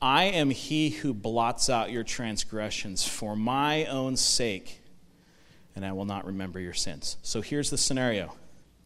[0.00, 4.80] I am he who blots out your transgressions for my own sake,
[5.74, 7.16] and I will not remember your sins.
[7.22, 8.34] So here's the scenario.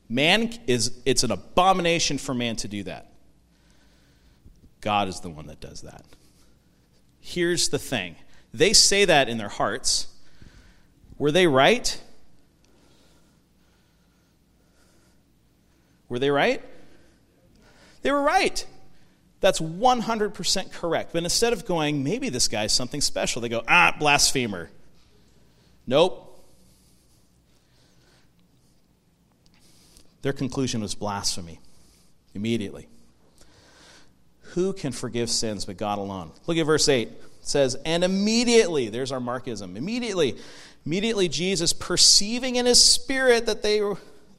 [0.09, 3.13] Man is it's an abomination for man to do that.
[4.81, 6.05] God is the one that does that.
[7.21, 8.17] Here's the thing.
[8.53, 10.09] They say that in their hearts.
[11.19, 12.01] Were they right?
[16.09, 16.63] Were they right?
[18.03, 18.67] They were right.
[19.43, 21.13] That's 100% correct.
[21.13, 24.71] But instead of going, maybe this guy's something special, they go, ah, blasphemer.
[25.87, 26.29] Nope.
[30.23, 31.59] Their conclusion was blasphemy
[32.35, 32.87] immediately.
[34.53, 36.31] Who can forgive sins but God alone?
[36.47, 37.09] Look at verse 8.
[37.09, 40.37] It says, And immediately, there's our Markism, immediately,
[40.87, 43.83] immediately Jesus, perceiving in his spirit that they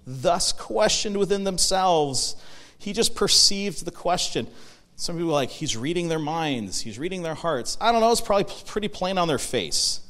[0.08, 2.38] thus questioned within themselves,
[2.78, 4.48] he just perceived the question.
[4.96, 7.78] Some people like, he's reading their minds, he's reading their hearts.
[7.82, 10.02] I don't know, it's probably pretty plain on their face.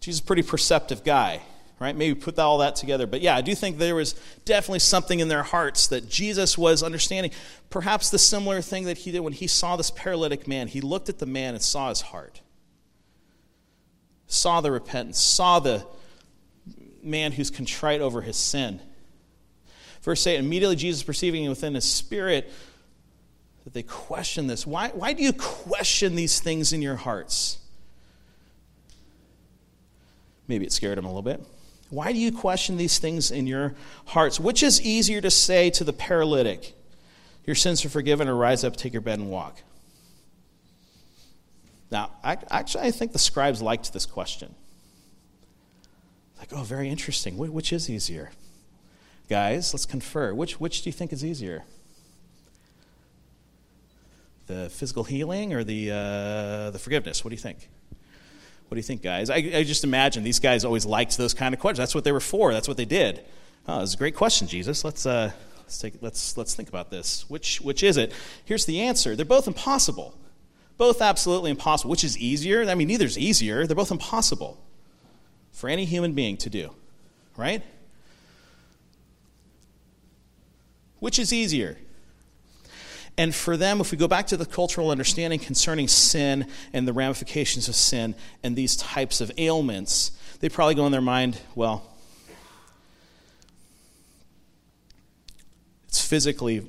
[0.00, 1.40] Jesus is a pretty perceptive guy,
[1.80, 1.96] right?
[1.96, 3.06] Maybe put all that together.
[3.06, 4.14] But yeah, I do think there was
[4.44, 7.32] definitely something in their hearts that Jesus was understanding.
[7.70, 10.68] Perhaps the similar thing that he did when he saw this paralytic man.
[10.68, 12.42] He looked at the man and saw his heart,
[14.26, 15.86] saw the repentance, saw the
[17.02, 18.80] man who's contrite over his sin.
[20.02, 22.52] Verse 8 immediately Jesus perceiving within his spirit
[23.64, 24.66] that they question this.
[24.66, 27.58] Why, why do you question these things in your hearts?
[30.46, 31.42] Maybe it scared him a little bit.
[31.90, 33.74] Why do you question these things in your
[34.06, 34.38] hearts?
[34.38, 36.74] Which is easier to say to the paralytic,
[37.46, 39.62] Your sins are forgiven, or rise up, take your bed, and walk?
[41.90, 44.54] Now, actually, I think the scribes liked this question.
[46.38, 47.38] Like, oh, very interesting.
[47.38, 48.32] Which is easier?
[49.28, 50.34] Guys, let's confer.
[50.34, 51.64] Which, which do you think is easier?
[54.54, 57.24] The physical healing or the, uh, the forgiveness?
[57.24, 57.68] What do you think?
[58.68, 59.28] What do you think, guys?
[59.28, 61.78] I, I, just imagine these guys always liked those kind of questions.
[61.78, 62.52] That's what they were for.
[62.52, 63.24] That's what they did.
[63.66, 64.84] Oh, it's a great question, Jesus.
[64.84, 67.28] Let's, uh, let's, take, let's, let's think about this.
[67.28, 68.12] Which, which is it?
[68.44, 70.16] Here's the answer they're both impossible.
[70.76, 71.90] Both absolutely impossible.
[71.90, 72.62] Which is easier?
[72.62, 73.66] I mean, neither's easier.
[73.66, 74.62] They're both impossible
[75.50, 76.70] for any human being to do,
[77.36, 77.62] right?
[81.00, 81.76] Which is easier?
[83.16, 86.92] And for them, if we go back to the cultural understanding concerning sin and the
[86.92, 90.10] ramifications of sin and these types of ailments,
[90.40, 91.94] they probably go in their mind, well,
[95.86, 96.68] it's physically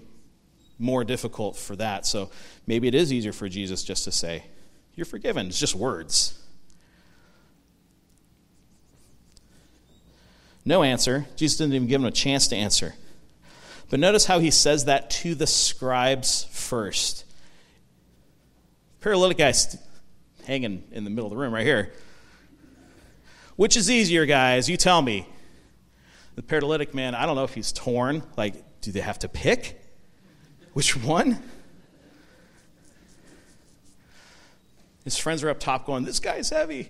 [0.77, 2.05] more difficult for that.
[2.05, 2.29] So
[2.67, 4.43] maybe it is easier for Jesus just to say,
[4.93, 5.47] You're forgiven.
[5.47, 6.39] It's just words.
[10.63, 11.25] No answer.
[11.35, 12.95] Jesus didn't even give him a chance to answer.
[13.89, 17.25] But notice how he says that to the scribes first.
[19.01, 19.53] Paralytic guy
[20.45, 21.93] hanging in the middle of the room right here.
[23.55, 24.69] Which is easier, guys?
[24.69, 25.27] You tell me.
[26.35, 28.23] The paralytic man, I don't know if he's torn.
[28.35, 29.81] Like, do they have to pick?
[30.73, 31.41] Which one?
[35.05, 36.89] His friends are up top going, This guy's heavy.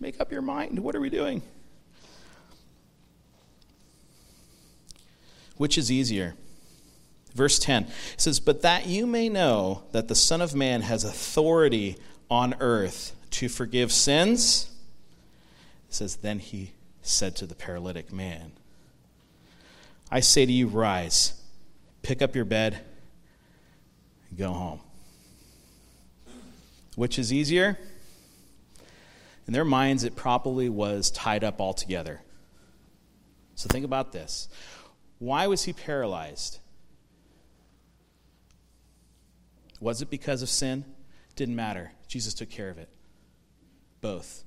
[0.00, 0.78] Make up your mind.
[0.78, 1.42] What are we doing?
[5.56, 6.34] Which is easier?
[7.34, 7.86] Verse 10
[8.16, 11.96] says, But that you may know that the Son of Man has authority
[12.30, 14.70] on earth to forgive sins.
[15.88, 18.52] It says, Then he said to the paralytic man,
[20.10, 21.40] I say to you, rise,
[22.02, 22.80] pick up your bed,
[24.28, 24.80] and go home.
[26.94, 27.78] Which is easier?
[29.46, 32.22] In their minds, it probably was tied up altogether.
[33.54, 34.48] So think about this.
[35.18, 36.58] Why was he paralyzed?
[39.80, 40.84] Was it because of sin?
[41.34, 41.92] Didn't matter.
[42.08, 42.88] Jesus took care of it.
[44.00, 44.44] Both.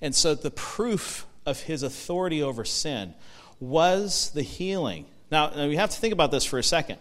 [0.00, 3.14] And so the proof of his authority over sin
[3.58, 6.98] was the healing Now, now, we have to think about this for a second.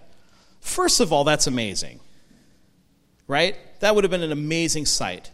[0.59, 1.99] First of all, that's amazing.
[3.27, 3.55] Right?
[3.79, 5.31] That would have been an amazing sight.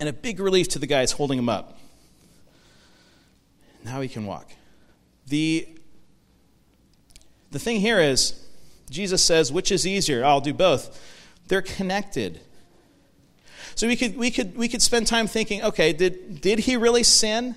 [0.00, 1.78] And a big relief to the guys holding him up.
[3.84, 4.50] Now he can walk.
[5.28, 5.68] The,
[7.50, 8.44] the thing here is,
[8.90, 10.24] Jesus says, which is easier?
[10.24, 11.00] I'll do both.
[11.48, 12.40] They're connected.
[13.74, 17.02] So we could, we could, we could spend time thinking, okay, did, did he really
[17.02, 17.54] sin?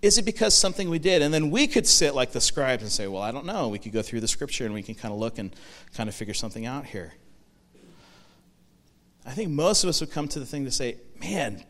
[0.00, 1.22] Is it because something we did?
[1.22, 3.68] And then we could sit like the scribes and say, well, I don't know.
[3.68, 5.54] We could go through the scripture and we can kind of look and
[5.94, 7.14] kind of figure something out here.
[9.26, 11.64] I think most of us would come to the thing to say, man,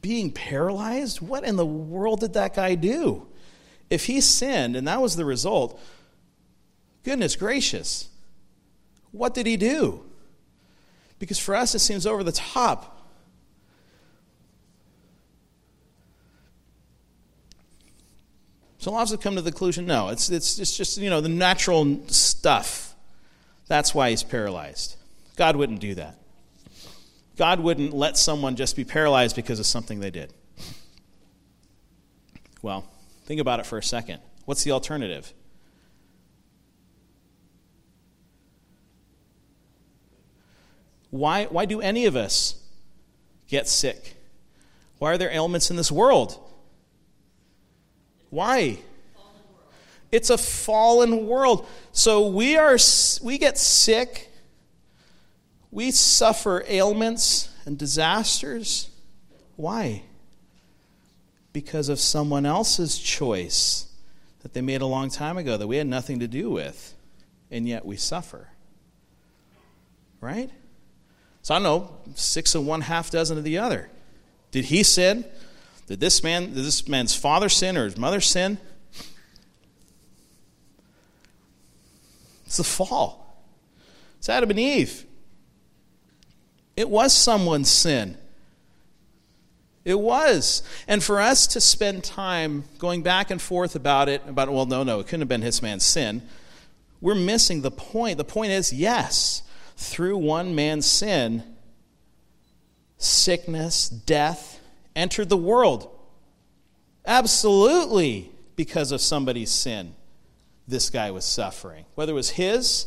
[0.00, 1.20] being paralyzed?
[1.20, 3.26] What in the world did that guy do?
[3.92, 5.78] If he sinned and that was the result,
[7.04, 8.08] goodness gracious,
[9.10, 10.02] what did he do?
[11.18, 13.06] Because for us, it seems over the top.
[18.78, 21.28] So lots have come to the conclusion no, it's, it's, it's just, you know, the
[21.28, 22.94] natural stuff.
[23.68, 24.96] That's why he's paralyzed.
[25.36, 26.16] God wouldn't do that.
[27.36, 30.32] God wouldn't let someone just be paralyzed because of something they did.
[32.62, 32.88] Well,
[33.24, 34.20] think about it for a second.
[34.44, 35.32] What's the alternative?
[41.10, 42.56] Why, why do any of us
[43.48, 44.16] get sick?
[44.98, 46.38] Why are there ailments in this world?
[48.30, 48.78] Why?
[50.10, 51.66] It's a fallen world.
[51.92, 52.78] So we are
[53.22, 54.30] we get sick.
[55.70, 58.90] We suffer ailments and disasters.
[59.56, 60.02] Why?
[61.52, 63.86] Because of someone else's choice
[64.42, 66.94] that they made a long time ago that we had nothing to do with,
[67.50, 68.48] and yet we suffer.
[70.20, 70.50] Right?
[71.42, 73.90] So I don't know six and one half dozen of the other.
[74.50, 75.24] Did he sin?
[75.88, 78.58] Did this man, did this man's father sin or his mother sin?
[82.46, 83.44] It's the fall.
[84.18, 85.06] It's Adam and Eve.
[86.76, 88.16] It was someone's sin.
[89.84, 90.62] It was.
[90.86, 94.82] And for us to spend time going back and forth about it, about, well, no,
[94.82, 96.22] no, it couldn't have been his man's sin,
[97.00, 98.16] we're missing the point.
[98.16, 99.42] The point is, yes,
[99.76, 101.42] through one man's sin,
[102.96, 104.60] sickness, death,
[104.94, 105.90] entered the world.
[107.04, 109.96] Absolutely because of somebody's sin,
[110.68, 111.84] this guy was suffering.
[111.96, 112.86] Whether it was his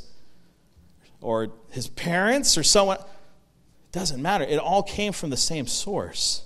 [1.20, 4.46] or his parents or someone, it doesn't matter.
[4.46, 6.45] It all came from the same source.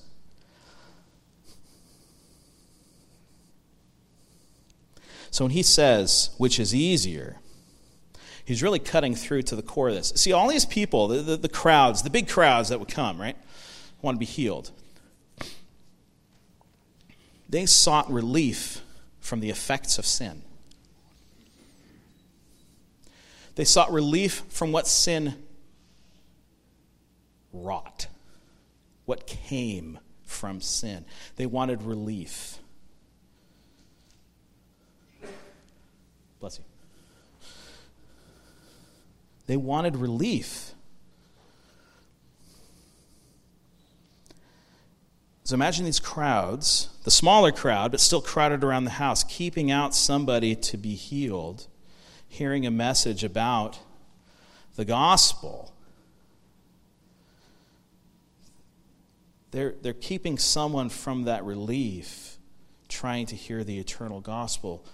[5.32, 7.38] So when he says, which is easier,
[8.46, 10.12] he's really cutting through to the core of this.
[10.16, 13.38] See, all these people, the, the, the crowds, the big crowds that would come, right,
[14.02, 14.72] want to be healed
[17.50, 18.82] they sought relief
[19.20, 20.44] from the effects of sin.
[23.56, 25.36] They sought relief from what sin
[27.52, 28.08] wrought,
[29.06, 31.04] what came from sin.
[31.36, 32.60] They wanted relief.
[36.40, 36.66] Bless you.
[39.48, 40.74] They wanted relief.
[45.44, 49.96] So imagine these crowds, the smaller crowd, but still crowded around the house, keeping out
[49.96, 51.66] somebody to be healed,
[52.28, 53.80] hearing a message about
[54.76, 55.74] the gospel.
[59.50, 62.38] They're, they're keeping someone from that relief,
[62.88, 64.86] trying to hear the eternal gospel.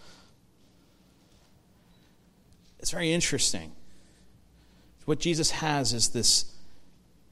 [2.85, 3.71] It's very interesting.
[5.05, 6.53] What Jesus has is this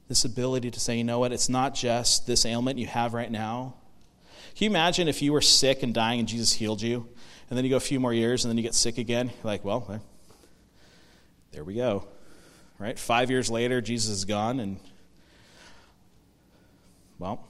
[0.07, 3.29] this ability to say, you know what, it's not just this ailment you have right
[3.29, 3.75] now.
[4.55, 7.07] Can you imagine if you were sick and dying and Jesus healed you,
[7.51, 9.27] and then you go a few more years and then you get sick again?
[9.27, 10.01] You're like, well,
[11.51, 12.07] there we go.
[12.79, 12.97] Right?
[12.97, 14.79] Five years later, Jesus is gone, and,
[17.19, 17.45] well,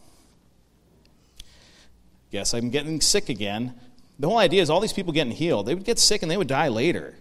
[2.33, 3.75] guess I'm getting sick again.
[4.19, 6.35] The whole idea is all these people getting healed, they would get sick and they
[6.35, 7.15] would die later.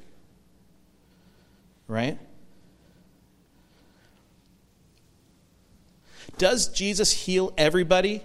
[1.93, 2.19] Right?
[6.39, 8.23] Does Jesus heal everybody?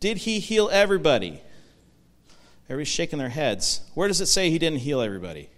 [0.00, 1.40] Did he heal everybody?
[2.64, 3.82] Everybody's shaking their heads.
[3.94, 5.50] Where does it say he didn't heal everybody?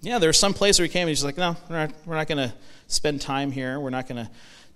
[0.00, 2.28] Yeah, there's some place where he came and he's like, no, we're not, we're not
[2.28, 2.54] going to
[2.86, 3.80] spend time here.
[3.80, 4.30] We're not going to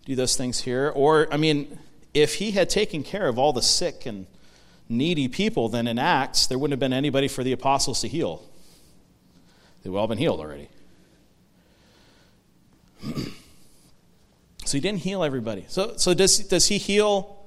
[0.07, 0.90] do those things here.
[0.92, 1.78] Or, I mean,
[2.14, 4.26] if he had taken care of all the sick and
[4.89, 8.43] needy people, then in Acts, there wouldn't have been anybody for the apostles to heal.
[9.83, 10.68] They've all been healed already.
[14.64, 15.64] so he didn't heal everybody.
[15.68, 17.43] So, so does, does he heal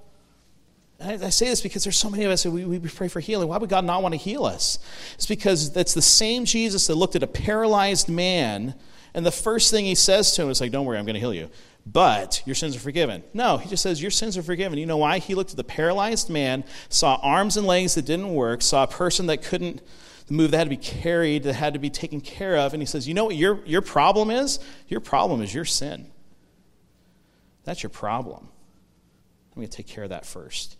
[1.00, 3.50] I, say this because there's so many of us we, we pray for healing.
[3.50, 4.80] Why would God not want to heal us?
[5.16, 8.76] It's because that's the same Jesus that looked at a paralyzed man,
[9.14, 11.20] and the first thing he says to him is like, "Don't worry, I'm going to
[11.20, 11.50] heal you."
[11.86, 13.24] But your sins are forgiven.
[13.34, 14.80] No, he just says, Your sins are forgiven.
[14.80, 15.20] You know why?
[15.20, 18.88] He looked at the paralyzed man, saw arms and legs that didn't work, saw a
[18.88, 19.82] person that couldn't
[20.30, 22.88] move, that had to be carried, that had to be taken care of, and he
[22.88, 24.60] says, You know what your, your problem is?
[24.88, 26.08] Your problem is your sin.
[27.66, 28.48] That's your problem.
[29.52, 30.78] I'm going to take care of that first.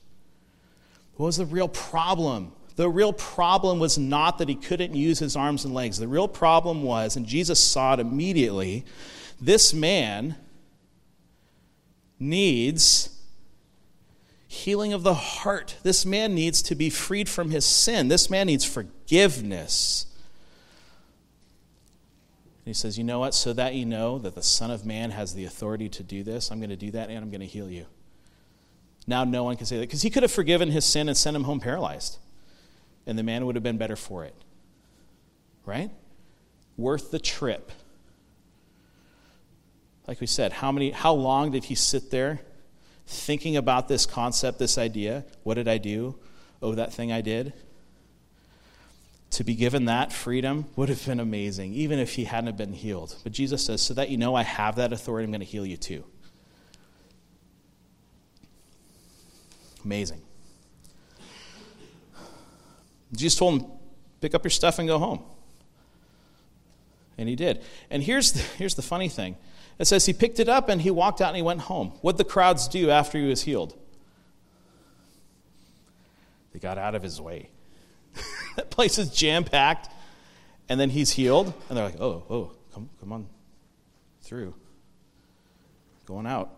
[1.16, 2.52] What was the real problem?
[2.76, 5.98] The real problem was not that he couldn't use his arms and legs.
[5.98, 8.86] The real problem was, and Jesus saw it immediately,
[9.40, 10.36] this man
[12.20, 13.10] needs
[14.48, 15.78] healing of the heart.
[15.84, 18.08] This man needs to be freed from his sin.
[18.08, 20.06] This man needs forgiveness.
[22.66, 23.34] And he says, You know what?
[23.34, 26.52] So that you know that the Son of Man has the authority to do this,
[26.52, 27.86] I'm going to do that and I'm going to heal you.
[29.08, 31.36] Now no one can say that because he could have forgiven his sin and sent
[31.36, 32.18] him home paralyzed.
[33.06, 34.34] And the man would have been better for it.
[35.66, 35.92] Right?
[36.76, 37.72] Worth the trip.
[40.08, 42.42] Like we said, how many how long did he sit there
[43.08, 45.26] thinking about this concept, this idea?
[45.44, 46.16] What did I do?
[46.62, 47.54] Oh, that thing I did.
[49.32, 53.18] To be given that freedom would have been amazing, even if he hadn't been healed.
[53.24, 55.66] But Jesus says, So that you know I have that authority, I'm going to heal
[55.66, 56.04] you too.
[59.84, 60.22] Amazing.
[63.14, 63.72] Jesus told him,
[64.20, 65.22] pick up your stuff and go home.
[67.18, 67.62] And he did.
[67.90, 69.38] And here's the, here's the funny thing
[69.78, 71.90] it says he picked it up and he walked out and he went home.
[72.02, 73.78] What'd the crowds do after he was healed?
[76.54, 77.50] They got out of his way.
[78.56, 79.90] that place is jam packed.
[80.70, 81.54] And then he's healed.
[81.70, 83.28] And they're like, oh, oh, come, come on
[84.22, 84.56] through.
[86.06, 86.52] Going out.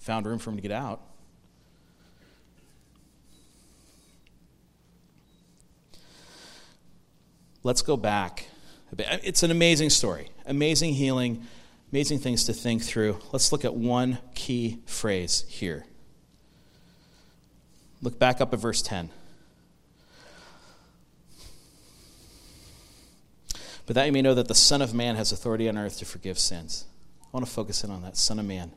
[0.00, 1.00] Found room for him to get out.
[7.66, 8.46] let's go back.
[8.96, 11.44] It's an amazing story, amazing healing,
[11.92, 13.18] amazing things to think through.
[13.32, 15.86] Let's look at one key phrase here.
[18.02, 19.10] Look back up at verse 10.
[23.86, 26.04] But that you may know that the Son of Man has authority on earth to
[26.04, 26.86] forgive sins.
[27.22, 28.72] I want to focus in on that, Son of Man.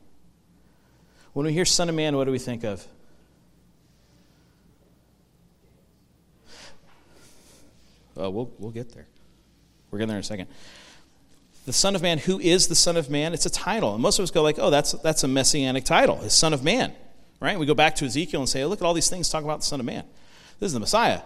[1.32, 2.86] When we hear Son of Man, what do we think of?
[8.20, 9.06] Uh, we'll, we'll get there.
[9.90, 10.48] We're getting there in a second.
[11.66, 13.34] The Son of Man, who is the Son of Man?
[13.34, 13.94] It's a title.
[13.94, 16.64] And most of us go like, oh, that's, that's a messianic title, the Son of
[16.64, 16.92] Man.
[17.38, 17.58] Right?
[17.58, 19.66] We go back to Ezekiel and say, look at all these things talk about the
[19.66, 20.04] Son of Man.
[20.58, 21.20] This is the Messiah.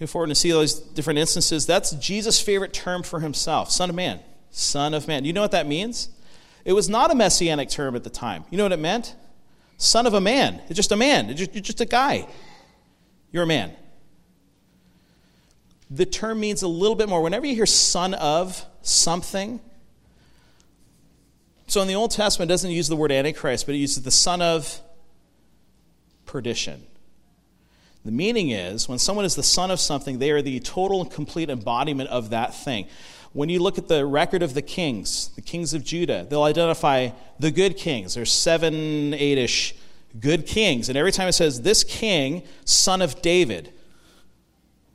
[0.00, 1.64] Move forward and see all these different instances.
[1.64, 4.20] That's Jesus' favorite term for himself, Son of Man.
[4.50, 5.24] Son of Man.
[5.24, 6.08] You know what that means?
[6.64, 8.44] It was not a messianic term at the time.
[8.50, 9.14] You know what it meant?
[9.76, 10.60] Son of a man.
[10.68, 11.28] It's just a man.
[11.28, 12.26] You're just a guy.
[13.30, 13.72] You're a man
[15.94, 17.20] the term means a little bit more.
[17.20, 19.60] Whenever you hear son of something,
[21.66, 24.10] so in the Old Testament, it doesn't use the word Antichrist, but it uses the
[24.10, 24.80] son of
[26.24, 26.82] perdition.
[28.04, 31.10] The meaning is when someone is the son of something, they are the total and
[31.10, 32.88] complete embodiment of that thing.
[33.32, 37.10] When you look at the record of the kings, the kings of Judah, they'll identify
[37.38, 38.14] the good kings.
[38.14, 39.74] There's seven, eight ish
[40.18, 40.88] good kings.
[40.88, 43.72] And every time it says, this king, son of David,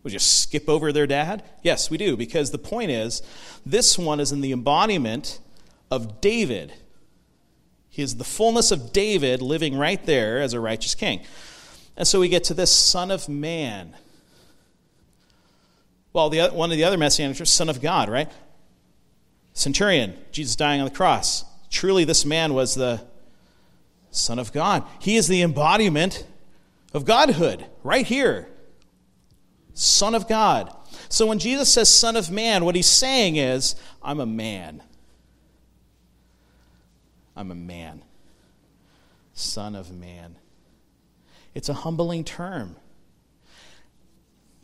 [0.04, 1.44] we just skip over their dad?
[1.64, 3.22] Yes, we do, because the point is
[3.66, 5.40] this one is in the embodiment
[5.92, 6.74] of David.
[7.90, 11.22] He is the fullness of David living right there as a righteous king.
[11.98, 13.96] And so we get to this Son of Man.
[16.14, 18.32] Well, the, one of the other messianic Son of God, right?
[19.54, 21.44] Centurion, Jesus dying on the cross.
[21.72, 23.02] Truly, this man was the
[24.12, 24.84] Son of God.
[25.00, 26.26] He is the embodiment
[26.94, 28.48] of Godhood right here.
[29.78, 30.76] Son of God.
[31.08, 34.82] So when Jesus says Son of Man, what he's saying is, I'm a man.
[37.36, 38.02] I'm a man.
[39.34, 40.36] Son of Man.
[41.54, 42.76] It's a humbling term.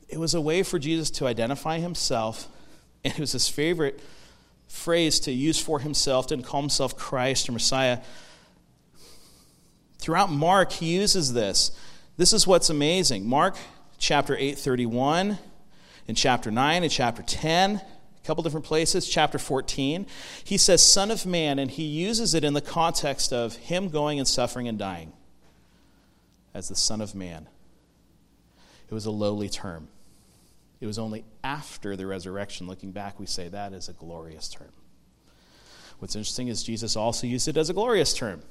[0.09, 2.47] It was a way for Jesus to identify himself,
[3.03, 3.99] and it was his favorite
[4.67, 7.99] phrase to use for himself, didn't call himself Christ or Messiah.
[9.99, 11.71] Throughout Mark, he uses this.
[12.17, 13.27] This is what's amazing.
[13.27, 13.57] Mark
[14.03, 15.37] chapter 8, 31,
[16.09, 17.81] in chapter 9, in chapter 10, a
[18.25, 20.05] couple different places, chapter 14.
[20.43, 24.19] He says, Son of Man, and he uses it in the context of him going
[24.19, 25.13] and suffering and dying
[26.53, 27.47] as the Son of Man.
[28.89, 29.87] It was a lowly term.
[30.81, 34.73] It was only after the resurrection, looking back, we say that is a glorious term.
[35.99, 38.41] What's interesting is Jesus also used it as a glorious term.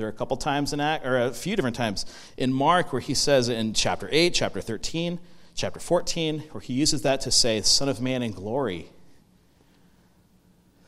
[0.00, 2.06] There are a couple times in Act, or a few different times
[2.38, 5.20] in Mark where he says in chapter 8, chapter 13,
[5.54, 8.88] chapter 14, where he uses that to say, Son of Man in glory.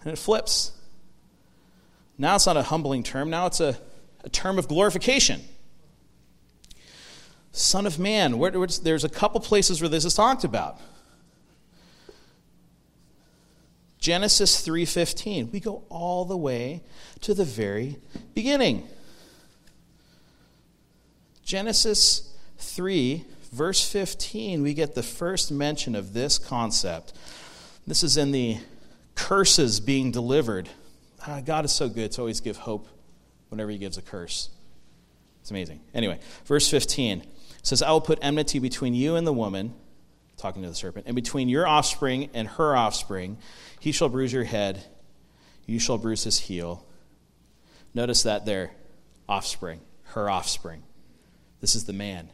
[0.03, 0.73] And it flips.
[2.17, 3.77] Now it's not a humbling term, now it's a,
[4.25, 5.43] a term of glorification.
[7.51, 10.81] Son of Man, where, there's a couple places where this is talked about.
[14.03, 15.53] Genesis 3:15.
[15.53, 16.83] We go all the way
[17.21, 17.99] to the very
[18.35, 18.89] beginning.
[21.45, 27.13] Genesis 3 verse 15, we get the first mention of this concept.
[27.87, 28.59] This is in the
[29.15, 30.69] curses being delivered.
[31.27, 32.89] Ah, God is so good to always give hope
[33.51, 34.49] whenever He gives a curse.
[35.43, 35.81] It's amazing.
[35.95, 37.25] Anyway, verse 15
[37.63, 39.75] says, I will put enmity between you and the woman,
[40.37, 43.39] talking to the serpent, and between your offspring and her offspring.
[43.79, 44.83] He shall bruise your head,
[45.67, 46.87] you shall bruise his heel.
[47.95, 48.71] Notice that there,
[49.29, 50.83] offspring, her offspring.
[51.63, 52.29] This is the man.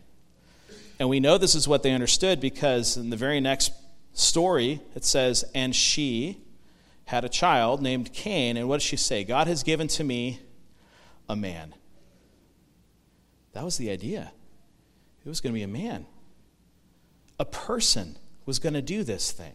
[0.99, 3.70] And we know this is what they understood because in the very next
[4.14, 6.39] story, it says, And she
[7.05, 8.57] had a child named Cain.
[8.57, 9.22] And what does she say?
[9.22, 10.41] God has given to me
[11.29, 11.74] a man.
[13.53, 14.33] That was the idea.
[15.24, 16.07] It was going to be a man.
[17.39, 18.16] A person
[18.47, 19.53] was going to do this thing.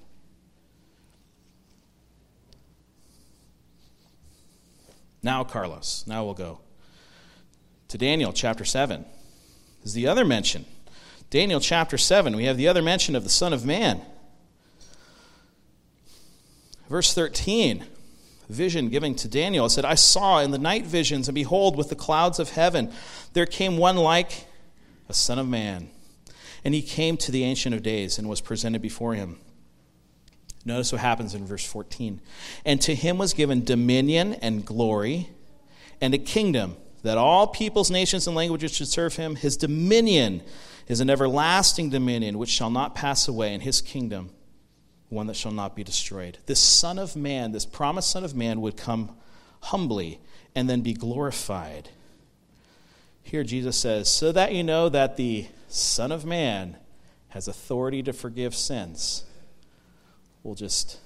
[5.24, 6.59] Now, Carlos, now we'll go
[7.88, 9.05] to Daniel chapter 7.
[9.84, 10.65] Is the other mention
[11.29, 14.01] Daniel chapter 7, we have the other mention of the Son of Man.
[16.88, 17.86] Verse 13,
[18.49, 19.65] vision given to Daniel.
[19.65, 22.91] It said, I saw in the night visions, and behold, with the clouds of heaven,
[23.34, 24.45] there came one like
[25.09, 25.89] a Son of Man.
[26.63, 29.39] And he came to the Ancient of Days and was presented before him.
[30.65, 32.21] Notice what happens in verse 14.
[32.63, 35.29] And to him was given dominion and glory
[35.99, 39.36] and a kingdom that all peoples, nations, and languages should serve him.
[39.36, 40.41] His dominion
[40.88, 44.32] is an everlasting dominion which shall not pass away, and his kingdom
[45.14, 46.39] one that shall not be destroyed.
[46.47, 49.16] This Son of Man, this promised Son of Man, would come
[49.62, 50.20] humbly
[50.56, 51.89] and then be glorified.
[53.22, 56.78] Here Jesus says, So that you know that the Son of Man
[57.30, 59.24] has authority to forgive sins,
[60.43, 60.99] we'll just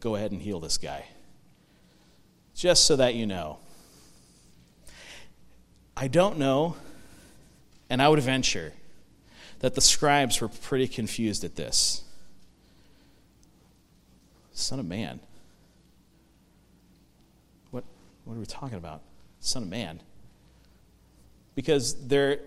[0.00, 1.06] go ahead and heal this guy.
[2.54, 3.58] Just so that you know.
[5.96, 6.76] I don't know,
[7.88, 8.72] and I would venture
[9.60, 12.02] that the scribes were pretty confused at this.
[14.52, 15.20] Son of man.
[17.70, 17.84] What,
[18.24, 19.02] what are we talking about?
[19.40, 20.00] Son of man.
[21.54, 22.40] Because their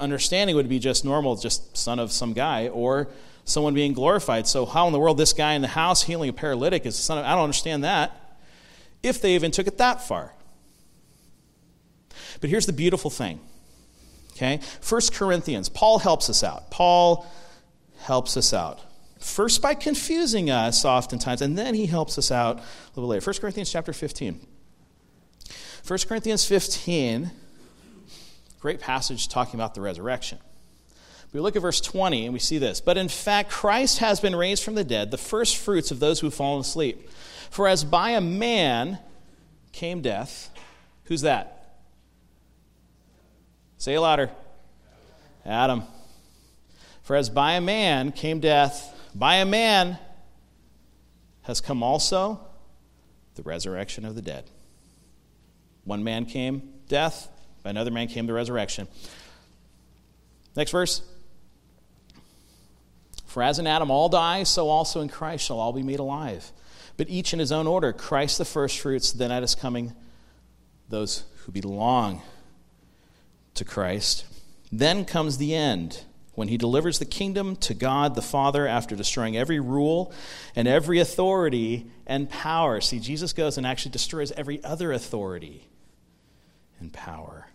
[0.00, 3.08] understanding would be just normal, just son of some guy, or
[3.44, 4.46] someone being glorified.
[4.46, 7.18] So, how in the world this guy in the house healing a paralytic is son
[7.18, 7.24] of.
[7.24, 8.38] I don't understand that.
[9.02, 10.32] If they even took it that far.
[12.40, 13.40] But here's the beautiful thing
[14.38, 14.60] Okay?
[14.80, 16.70] First Corinthians, Paul helps us out.
[16.70, 17.26] Paul
[17.98, 18.78] helps us out.
[19.18, 22.62] First by confusing us oftentimes, and then he helps us out a
[22.94, 23.28] little later.
[23.28, 24.38] 1 Corinthians chapter 15.
[25.84, 27.32] 1 Corinthians 15,
[28.60, 30.38] great passage talking about the resurrection.
[31.32, 32.80] We look at verse 20 and we see this.
[32.80, 36.20] But in fact, Christ has been raised from the dead, the first fruits of those
[36.20, 37.10] who have fallen asleep.
[37.50, 38.98] For as by a man
[39.72, 40.50] came death,
[41.04, 41.57] who's that?
[43.78, 44.30] Say it louder.
[45.46, 45.84] Adam.
[47.02, 49.98] For as by a man came death, by a man
[51.42, 52.40] has come also
[53.36, 54.44] the resurrection of the dead.
[55.84, 57.28] One man came death,
[57.62, 58.88] by another man came the resurrection.
[60.56, 61.02] Next verse.
[63.26, 66.50] For as in Adam all die, so also in Christ shall all be made alive.
[66.96, 69.92] But each in his own order Christ the firstfruits, then at his coming,
[70.88, 72.22] those who belong
[73.58, 74.24] to Christ.
[74.72, 76.04] Then comes the end
[76.34, 80.12] when he delivers the kingdom to God the Father after destroying every rule
[80.54, 82.80] and every authority and power.
[82.80, 85.68] See, Jesus goes and actually destroys every other authority
[86.80, 87.48] and power.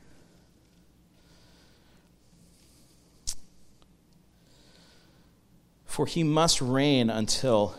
[5.85, 7.75] For he must reign until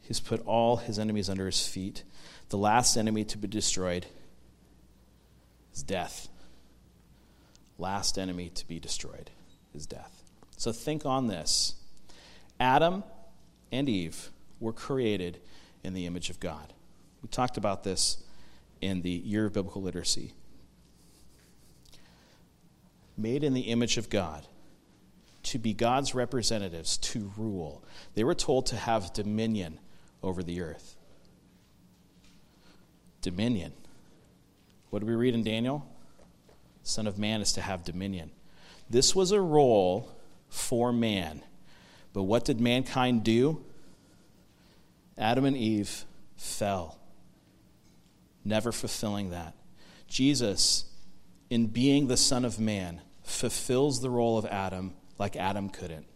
[0.00, 2.04] he's put all his enemies under his feet.
[2.50, 4.06] The last enemy to be destroyed
[5.74, 6.28] is death
[7.82, 9.30] last enemy to be destroyed
[9.74, 10.22] is death.
[10.56, 11.74] So think on this
[12.58, 13.04] Adam
[13.70, 14.30] and Eve
[14.60, 15.40] were created
[15.82, 16.72] in the image of God.
[17.22, 18.22] We talked about this
[18.80, 20.32] in the year of biblical literacy.
[23.16, 24.46] Made in the image of God,
[25.44, 27.84] to be God's representatives, to rule.
[28.14, 29.78] They were told to have dominion
[30.22, 30.96] over the earth.
[33.20, 33.72] Dominion.
[34.90, 35.86] What do we read in Daniel?
[36.82, 38.30] Son of Man is to have dominion.
[38.90, 40.10] This was a role
[40.48, 41.42] for man.
[42.12, 43.64] But what did mankind do?
[45.16, 46.04] Adam and Eve
[46.36, 46.98] fell,
[48.44, 49.54] never fulfilling that.
[50.08, 50.84] Jesus,
[51.48, 56.06] in being the Son of Man, fulfills the role of Adam like Adam couldn't.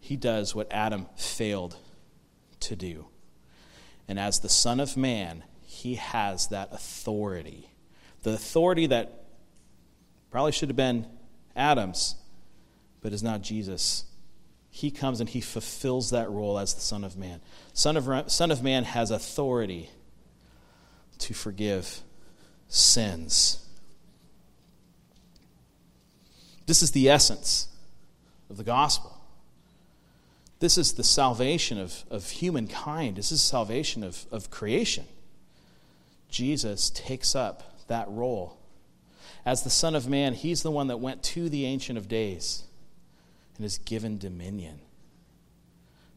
[0.00, 1.76] He does what Adam failed
[2.60, 3.06] to do.
[4.08, 7.71] And as the Son of Man, he has that authority.
[8.22, 9.24] The authority that
[10.30, 11.06] probably should have been
[11.54, 12.14] Adam's,
[13.00, 14.04] but is not Jesus.
[14.70, 17.40] He comes and he fulfills that role as the Son of Man.
[17.74, 19.90] Son of, Son of Man has authority
[21.18, 22.00] to forgive
[22.68, 23.58] sins.
[26.66, 27.68] This is the essence
[28.48, 29.18] of the gospel.
[30.60, 33.16] This is the salvation of, of humankind.
[33.16, 35.04] This is salvation of, of creation.
[36.30, 38.58] Jesus takes up that role.
[39.44, 42.64] As the Son of Man, he's the one that went to the Ancient of Days
[43.56, 44.80] and is given dominion.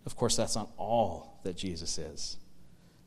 [0.06, 2.38] Of course, that's not all that Jesus is,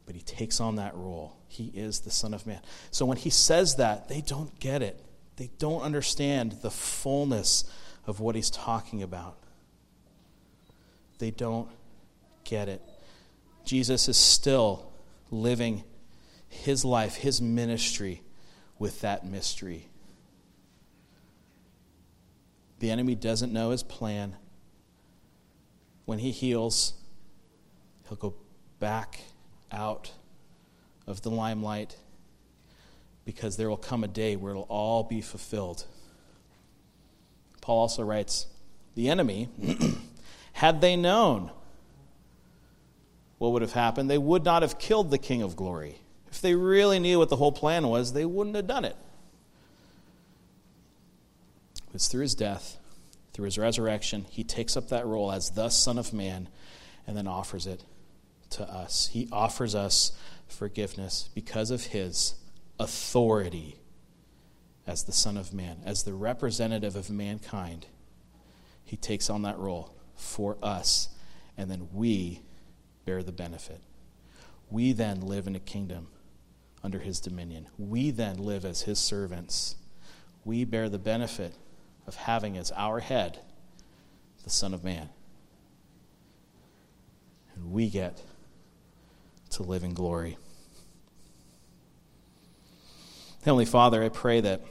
[0.06, 1.36] but he takes on that role.
[1.46, 2.60] He is the Son of Man.
[2.90, 5.00] So when he says that, they don't get it.
[5.36, 7.70] They don't understand the fullness
[8.06, 9.36] of what he's talking about.
[11.18, 11.68] They don't
[12.44, 12.82] get it.
[13.64, 14.90] Jesus is still
[15.30, 15.84] living
[16.48, 18.22] his life, his ministry
[18.78, 19.88] with that mystery.
[22.80, 24.36] The enemy doesn't know his plan.
[26.04, 26.94] When he heals,
[28.08, 28.34] he'll go
[28.78, 29.20] back
[29.72, 30.12] out
[31.06, 31.96] of the limelight
[33.24, 35.84] because there will come a day where it'll all be fulfilled.
[37.60, 38.46] Paul also writes
[38.94, 39.48] The enemy,
[40.52, 41.50] had they known
[43.38, 45.96] what would have happened, they would not have killed the King of glory.
[46.30, 48.96] If they really knew what the whole plan was, they wouldn't have done it.
[51.94, 52.78] It's through his death,
[53.32, 56.48] through his resurrection, he takes up that role as the Son of Man
[57.06, 57.84] and then offers it
[58.50, 59.10] to us.
[59.12, 60.12] He offers us
[60.46, 62.34] forgiveness because of his
[62.80, 63.78] authority
[64.86, 67.86] as the Son of Man, as the representative of mankind.
[68.84, 71.08] He takes on that role for us,
[71.56, 72.40] and then we
[73.04, 73.80] bear the benefit.
[74.70, 76.08] We then live in a kingdom
[76.82, 77.68] under his dominion.
[77.76, 79.76] We then live as his servants.
[80.44, 81.54] We bear the benefit
[82.06, 83.40] of having as our head
[84.44, 85.10] the Son of Man.
[87.54, 88.22] And we get
[89.50, 90.38] to live in glory.
[93.44, 94.62] Heavenly Father, I pray that,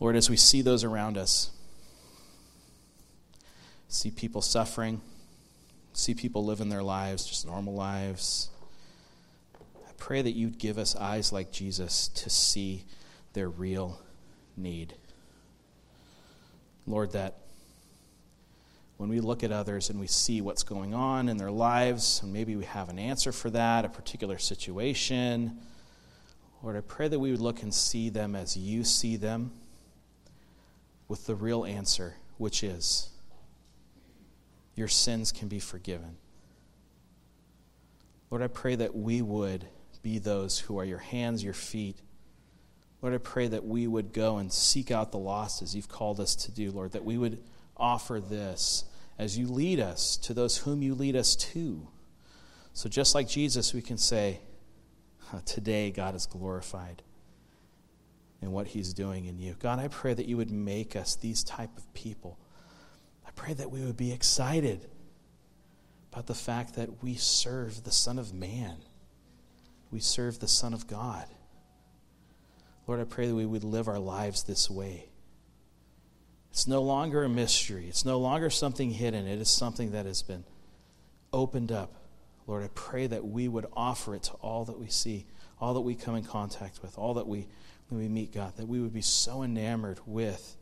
[0.00, 1.50] Lord, as we see those around us,
[3.88, 5.00] see people suffering,
[5.96, 8.50] see people living their lives, just normal lives,
[9.58, 12.84] I pray that you'd give us eyes like Jesus to see
[13.32, 13.98] their real
[14.58, 14.94] need.
[16.86, 17.38] Lord, that
[18.98, 22.30] when we look at others and we see what's going on in their lives, and
[22.30, 25.58] maybe we have an answer for that, a particular situation,
[26.62, 29.52] Lord, I pray that we would look and see them as you see them
[31.08, 33.10] with the real answer, which is
[34.76, 36.16] your sins can be forgiven.
[38.30, 39.66] Lord, I pray that we would
[40.02, 41.96] be those who are your hands, your feet,
[43.02, 46.18] Lord, I pray that we would go and seek out the lost as you've called
[46.18, 47.42] us to do, Lord, that we would
[47.76, 48.84] offer this
[49.18, 51.86] as you lead us to those whom you lead us to.
[52.72, 54.40] So just like Jesus, we can say,
[55.44, 57.02] today God is glorified
[58.40, 59.56] in what he's doing in you.
[59.60, 62.38] God, I pray that you would make us these type of people.
[63.36, 64.88] Pray that we would be excited
[66.12, 68.78] about the fact that we serve the Son of Man.
[69.90, 71.26] We serve the Son of God.
[72.86, 75.10] Lord, I pray that we would live our lives this way.
[76.50, 80.22] It's no longer a mystery, it's no longer something hidden, it is something that has
[80.22, 80.44] been
[81.32, 81.94] opened up.
[82.46, 85.26] Lord, I pray that we would offer it to all that we see,
[85.60, 87.46] all that we come in contact with, all that we,
[87.88, 90.56] when we meet God, that we would be so enamored with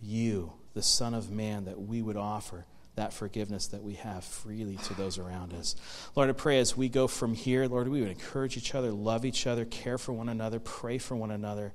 [0.00, 2.66] you, the Son of Man, that we would offer
[2.96, 5.74] that forgiveness that we have freely to those around us.
[6.14, 9.24] Lord, I pray as we go from here, Lord, we would encourage each other, love
[9.24, 11.72] each other, care for one another, pray for one another.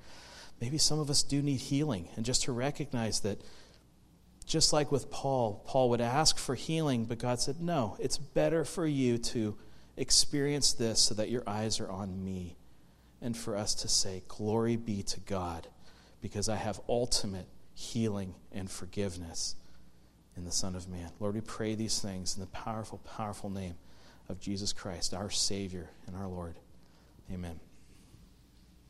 [0.62, 3.42] Maybe some of us do need healing, and just to recognize that,
[4.46, 8.66] just like with Paul, Paul would ask for healing, but God said, No, it's better
[8.66, 9.58] for you to
[9.96, 12.58] experience this so that your eyes are on me,
[13.22, 15.68] and for us to say, Glory be to God,
[16.22, 17.48] because I have ultimate
[17.80, 19.56] healing and forgiveness
[20.36, 21.10] in the Son of Man.
[21.22, 23.76] Lord, we pray these things in the powerful, powerful name
[24.28, 26.56] of Jesus Christ, our Savior and our Lord.
[27.32, 27.60] Amen.